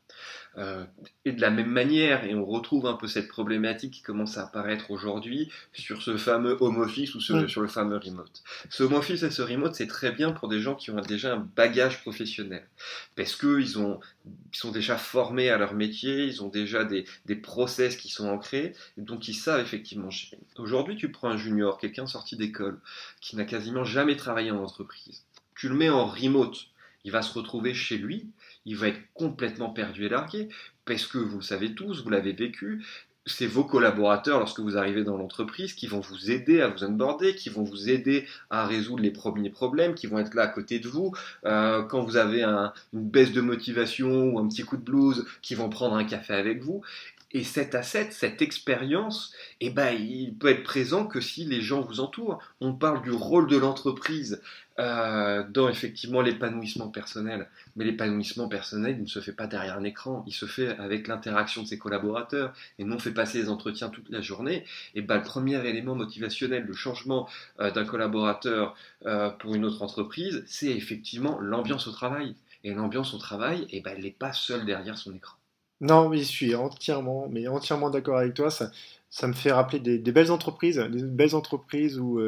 [0.57, 0.85] Euh,
[1.25, 4.43] et de la même manière, et on retrouve un peu cette problématique qui commence à
[4.43, 8.43] apparaître aujourd'hui sur ce fameux home office ou sur, le fameux remote.
[8.69, 11.33] Ce home office et ce remote, c'est très bien pour des gens qui ont déjà
[11.33, 12.67] un bagage professionnel.
[13.15, 17.97] Parce qu'ils ils sont déjà formés à leur métier, ils ont déjà des, des process
[17.97, 20.09] qui sont ancrés, donc ils savent effectivement
[20.57, 22.79] Aujourd'hui, tu prends un junior, quelqu'un sorti d'école,
[23.19, 25.25] qui n'a quasiment jamais travaillé en entreprise.
[25.55, 26.67] Tu le mets en remote
[27.05, 28.27] il va se retrouver chez lui,
[28.65, 30.49] il va être complètement perdu et largué,
[30.85, 32.83] parce que vous le savez tous, vous l'avez vécu,
[33.27, 37.35] c'est vos collaborateurs lorsque vous arrivez dans l'entreprise qui vont vous aider à vous onboarder,
[37.35, 40.79] qui vont vous aider à résoudre les premiers problèmes, qui vont être là à côté
[40.79, 41.11] de vous.
[41.45, 45.55] Euh, quand vous avez une baisse de motivation ou un petit coup de blues, qui
[45.55, 46.83] vont prendre un café avec vous.
[47.31, 51.81] Et cet asset, cette expérience, eh ben, il peut être présent que si les gens
[51.81, 52.39] vous entourent.
[52.61, 54.41] On parle du rôle de l'entreprise
[54.77, 57.47] euh, dans effectivement l'épanouissement personnel.
[57.75, 61.63] Mais l'épanouissement personnel, ne se fait pas derrière un écran, il se fait avec l'interaction
[61.63, 64.65] de ses collaborateurs et non fait passer les entretiens toute la journée.
[64.93, 69.81] Et ben, le premier élément motivationnel, le changement euh, d'un collaborateur euh, pour une autre
[69.81, 72.35] entreprise, c'est effectivement l'ambiance au travail.
[72.65, 75.37] Et l'ambiance au travail, et ben, elle n'est pas seule derrière son écran.
[75.81, 78.49] Non, mais je suis entièrement, mais entièrement d'accord avec toi.
[78.49, 78.71] Ça,
[79.09, 82.19] ça me fait rappeler des, belles entreprises, des belles entreprises où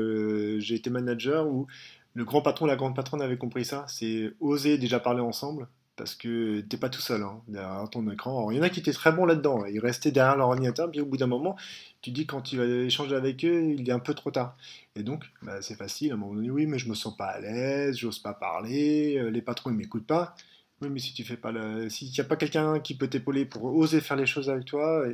[0.59, 1.67] j'ai été manager, où
[2.13, 3.85] le grand patron, la grande patronne avait compris ça.
[3.87, 8.51] C'est oser déjà parler ensemble parce que t'es pas tout seul hein, derrière ton écran.
[8.51, 9.65] il y en a qui étaient très bons là-dedans.
[9.65, 11.57] Ils restaient derrière leur ordinateur, puis au bout d'un moment,
[12.01, 14.55] tu dis quand tu vas échanger avec eux, il est un peu trop tard.
[14.95, 16.11] Et donc, bah, c'est facile.
[16.11, 19.17] À un moment donné, oui, mais je me sens pas à l'aise, j'ose pas parler,
[19.17, 20.35] euh, les patrons ils m'écoutent pas.
[20.81, 21.89] Oui, mais si tu fais pas le...
[21.89, 25.05] s'il n'y a pas quelqu'un qui peut t'épauler pour oser faire les choses avec toi,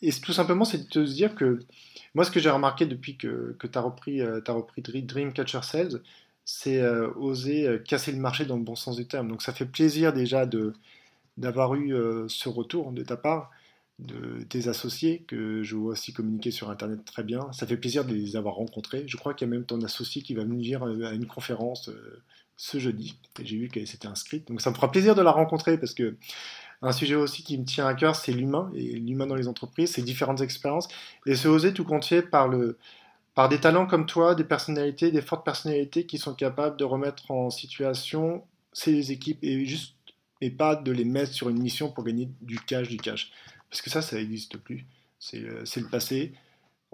[0.00, 1.60] et, tout simplement, c'est de te dire que
[2.14, 5.62] moi, ce que j'ai remarqué depuis que, que tu as repris, euh, as repris Dreamcatcher
[5.62, 6.00] Sales,
[6.44, 9.28] c'est euh, oser euh, casser le marché dans le bon sens du terme.
[9.28, 10.74] Donc ça fait plaisir déjà de
[11.36, 11.92] d'avoir eu
[12.28, 13.50] ce retour de ta part,
[13.98, 17.50] de tes associés, que je vois aussi communiquer sur Internet très bien.
[17.52, 19.04] Ça fait plaisir de les avoir rencontrés.
[19.08, 21.90] Je crois qu'il y a même ton associé qui va venir à une conférence
[22.56, 23.18] ce jeudi.
[23.40, 24.48] Et j'ai vu qu'elle s'était inscrite.
[24.48, 26.16] Donc ça me fera plaisir de la rencontrer parce que
[26.82, 29.92] un sujet aussi qui me tient à cœur, c'est l'humain, et l'humain dans les entreprises,
[29.92, 30.88] c'est différentes expériences.
[31.24, 32.78] Et se oser tout compte par le
[33.34, 37.30] par des talents comme toi, des personnalités, des fortes personnalités qui sont capables de remettre
[37.30, 38.44] en situation
[38.86, 39.96] les équipes et juste
[40.40, 43.32] et pas de les mettre sur une mission pour gagner du cash, du cash.
[43.70, 44.86] Parce que ça, ça n'existe plus.
[45.18, 46.32] C'est le passé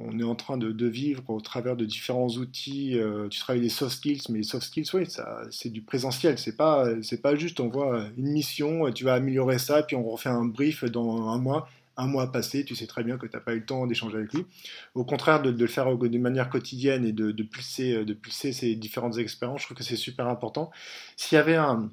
[0.06, 2.98] on est en train de, vivre au travers de différents outils.
[2.98, 5.06] Euh, tu travailles des soft skills, mais les soft skills, oui,
[5.50, 6.38] c'est du présentiel.
[6.38, 10.08] C'est pas, c'est pas juste on voit une mission, tu vas améliorer ça, puis on
[10.08, 11.68] refait un brief dans un mois.
[11.96, 14.16] Un mois passé, tu sais très bien que tu n'as pas eu le temps d'échanger
[14.16, 14.46] avec lui.
[14.94, 19.18] Au contraire, de, le faire de manière quotidienne et de, pulser, de pulser ces différentes
[19.18, 20.70] expériences, je trouve que c'est super important.
[21.16, 21.90] S'il y avait un,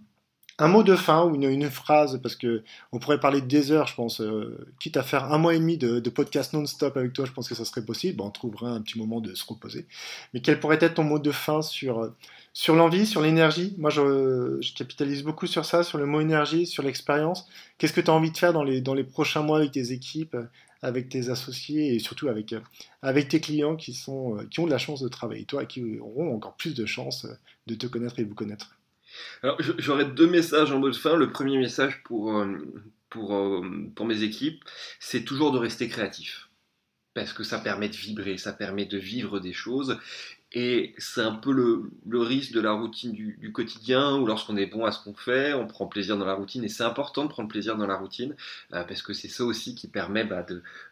[0.60, 3.96] un mot de fin ou une, phrase, parce que on pourrait parler des heures, je
[3.96, 7.32] pense, euh, quitte à faire un mois et demi de, podcast non-stop avec toi, je
[7.32, 8.22] pense que ça serait possible.
[8.22, 9.86] on trouvera un petit moment de se reposer.
[10.34, 12.12] Mais quel pourrait être ton mot de fin sur,
[12.54, 13.76] sur l'envie, sur l'énergie?
[13.78, 17.48] Moi, je, capitalise beaucoup sur ça, sur le mot énergie, sur l'expérience.
[17.78, 19.92] Qu'est-ce que tu as envie de faire dans les, dans les prochains mois avec tes
[19.92, 20.36] équipes,
[20.82, 22.56] avec tes associés et surtout avec,
[23.04, 26.00] avec tes clients qui, sont, qui ont de la chance de travailler, toi, et qui
[26.00, 27.28] auront encore plus de chance
[27.68, 28.77] de te connaître et de vous connaître?
[29.44, 31.16] Alors, j'aurais deux messages en mode fin.
[31.16, 32.58] Le premier message euh,
[33.16, 34.64] euh, pour mes équipes,
[35.00, 36.50] c'est toujours de rester créatif.
[37.14, 40.00] Parce que ça permet de vibrer, ça permet de vivre des choses.
[40.54, 44.86] Et c'est un peu le, risque de la routine du, quotidien, où lorsqu'on est bon
[44.86, 47.50] à ce qu'on fait, on prend plaisir dans la routine, et c'est important de prendre
[47.50, 48.34] plaisir dans la routine,
[48.74, 50.46] euh, parce que c'est ça aussi qui permet bah,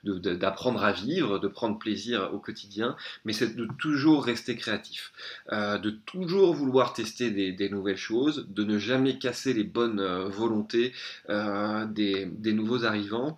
[0.04, 5.14] d'apprendre à vivre, de prendre plaisir au quotidien, mais c'est de toujours rester créatif,
[5.54, 10.28] euh, de toujours vouloir tester des, nouvelles choses, de ne jamais casser les bonnes euh,
[10.28, 10.94] volontés
[11.30, 13.38] des, des nouveaux arrivants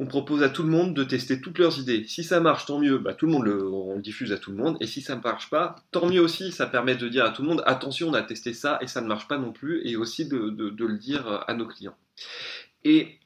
[0.00, 2.06] on propose à tout le monde de tester toutes leurs idées.
[2.08, 4.56] Si ça marche, tant mieux, bah, tout le monde on le diffuse à tout le
[4.56, 4.78] monde.
[4.80, 7.42] Et si ça ne marche pas, tant mieux aussi, ça permet de dire à tout
[7.42, 9.96] le monde, attention, on a testé ça et ça ne marche pas non plus, et
[9.96, 11.96] aussi de, le dire à nos clients.
[12.82, 13.18] Et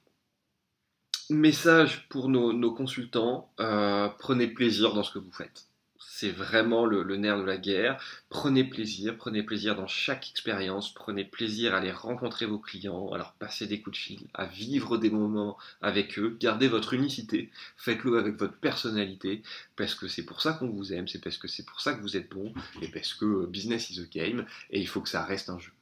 [1.31, 5.68] message pour nos, consultants, euh, prenez plaisir dans ce que vous faites
[6.09, 8.00] c'est vraiment le, nerf de la guerre.
[8.28, 13.18] Prenez plaisir, prenez plaisir dans chaque expérience, prenez plaisir à aller rencontrer vos clients, à
[13.18, 17.50] leur passer des coups de fil, à vivre des moments avec eux, gardez votre unicité,
[17.76, 19.42] faites-le avec votre personnalité,
[19.76, 22.00] parce que c'est pour ça qu'on vous aime, c'est parce que c'est pour ça que
[22.00, 25.24] vous êtes bon, et parce que business is a game, et il faut que ça
[25.24, 25.72] reste un jeu.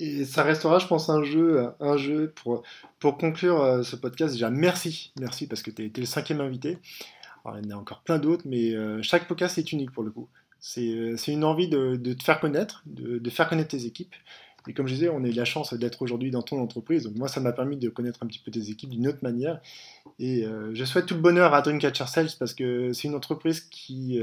[0.00, 2.62] Et ça restera, je pense, un jeu, un jeu pour,
[3.00, 4.32] pour conclure euh, ce podcast.
[4.32, 6.78] Déjà, merci, merci parce que tu as été le cinquième invité
[7.56, 10.10] il y en a encore plein d'autres, mais euh, chaque podcast est unique pour le
[10.10, 10.28] coup.
[10.60, 14.14] C'est euh, une envie de, te faire connaître, de, faire connaître tes équipes.
[14.66, 17.04] Et comme je disais, on a eu la chance d'être aujourd'hui dans ton entreprise.
[17.04, 19.60] Donc moi, ça m'a permis de connaître un petit peu tes équipes d'une autre manière.
[20.18, 23.60] Et euh, je souhaite tout le bonheur à Dreamcatcher Sales parce que c'est une entreprise
[23.60, 24.20] qui,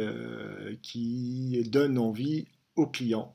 [0.82, 2.46] qui donne envie
[2.76, 3.34] aux clients.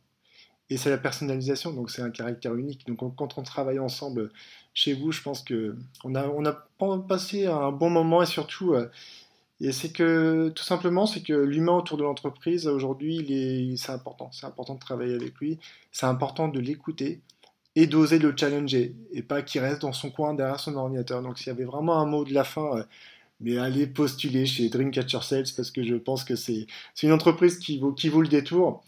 [0.70, 2.86] Et c'est la personnalisation, donc c'est un caractère unique.
[2.86, 4.30] Donc quand on travaille ensemble
[4.72, 8.74] chez vous, je pense qu'on a, on a passé un bon moment et surtout
[9.60, 14.30] et c'est que, tout simplement, c'est que l'humain autour de l'entreprise, aujourd'hui, c'est important.
[14.32, 15.58] C'est important de travailler avec lui.
[15.92, 17.20] C'est important de l'écouter
[17.76, 18.96] et d'oser le challenger.
[19.12, 21.22] Et pas qu'il reste dans son coin derrière son ordinateur.
[21.22, 22.84] Donc, s'il y avait vraiment un mot de la fin, euh,
[23.40, 26.66] mais allez postuler chez Dreamcatcher Sales parce que je pense que c'est
[27.02, 28.82] une entreprise qui vaut, qui vaut le détour.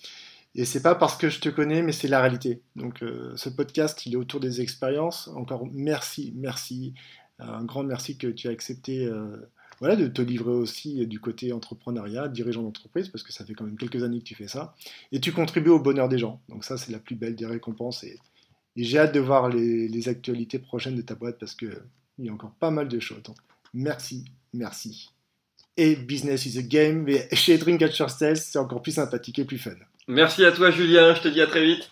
[0.54, 2.62] Et c'est pas parce que je te connais, mais c'est la réalité.
[2.76, 5.28] Donc, euh, ce podcast, il est autour des expériences.
[5.36, 6.94] Encore merci, merci.
[7.38, 9.04] Un grand merci que tu as accepté.
[9.04, 9.36] Euh,
[9.82, 13.64] voilà, de te livrer aussi du côté entrepreneuriat, dirigeant d'entreprise, parce que ça fait quand
[13.64, 14.76] même quelques années que tu fais ça,
[15.10, 16.40] et tu contribues au bonheur des gens.
[16.48, 18.16] Donc ça, c'est la plus belle des récompenses, et,
[18.76, 21.82] j'ai hâte de voir les, actualités prochaines de ta boîte, parce qu'il
[22.20, 23.24] y a encore pas mal de choses.
[23.74, 25.10] Merci, merci.
[25.76, 29.58] Et Business is a Game, mais chez Dreamcatcher Sales, c'est encore plus sympathique et plus
[29.58, 29.74] fun.
[30.06, 31.12] Merci à toi, Julien.
[31.16, 31.90] Je te dis à très vite.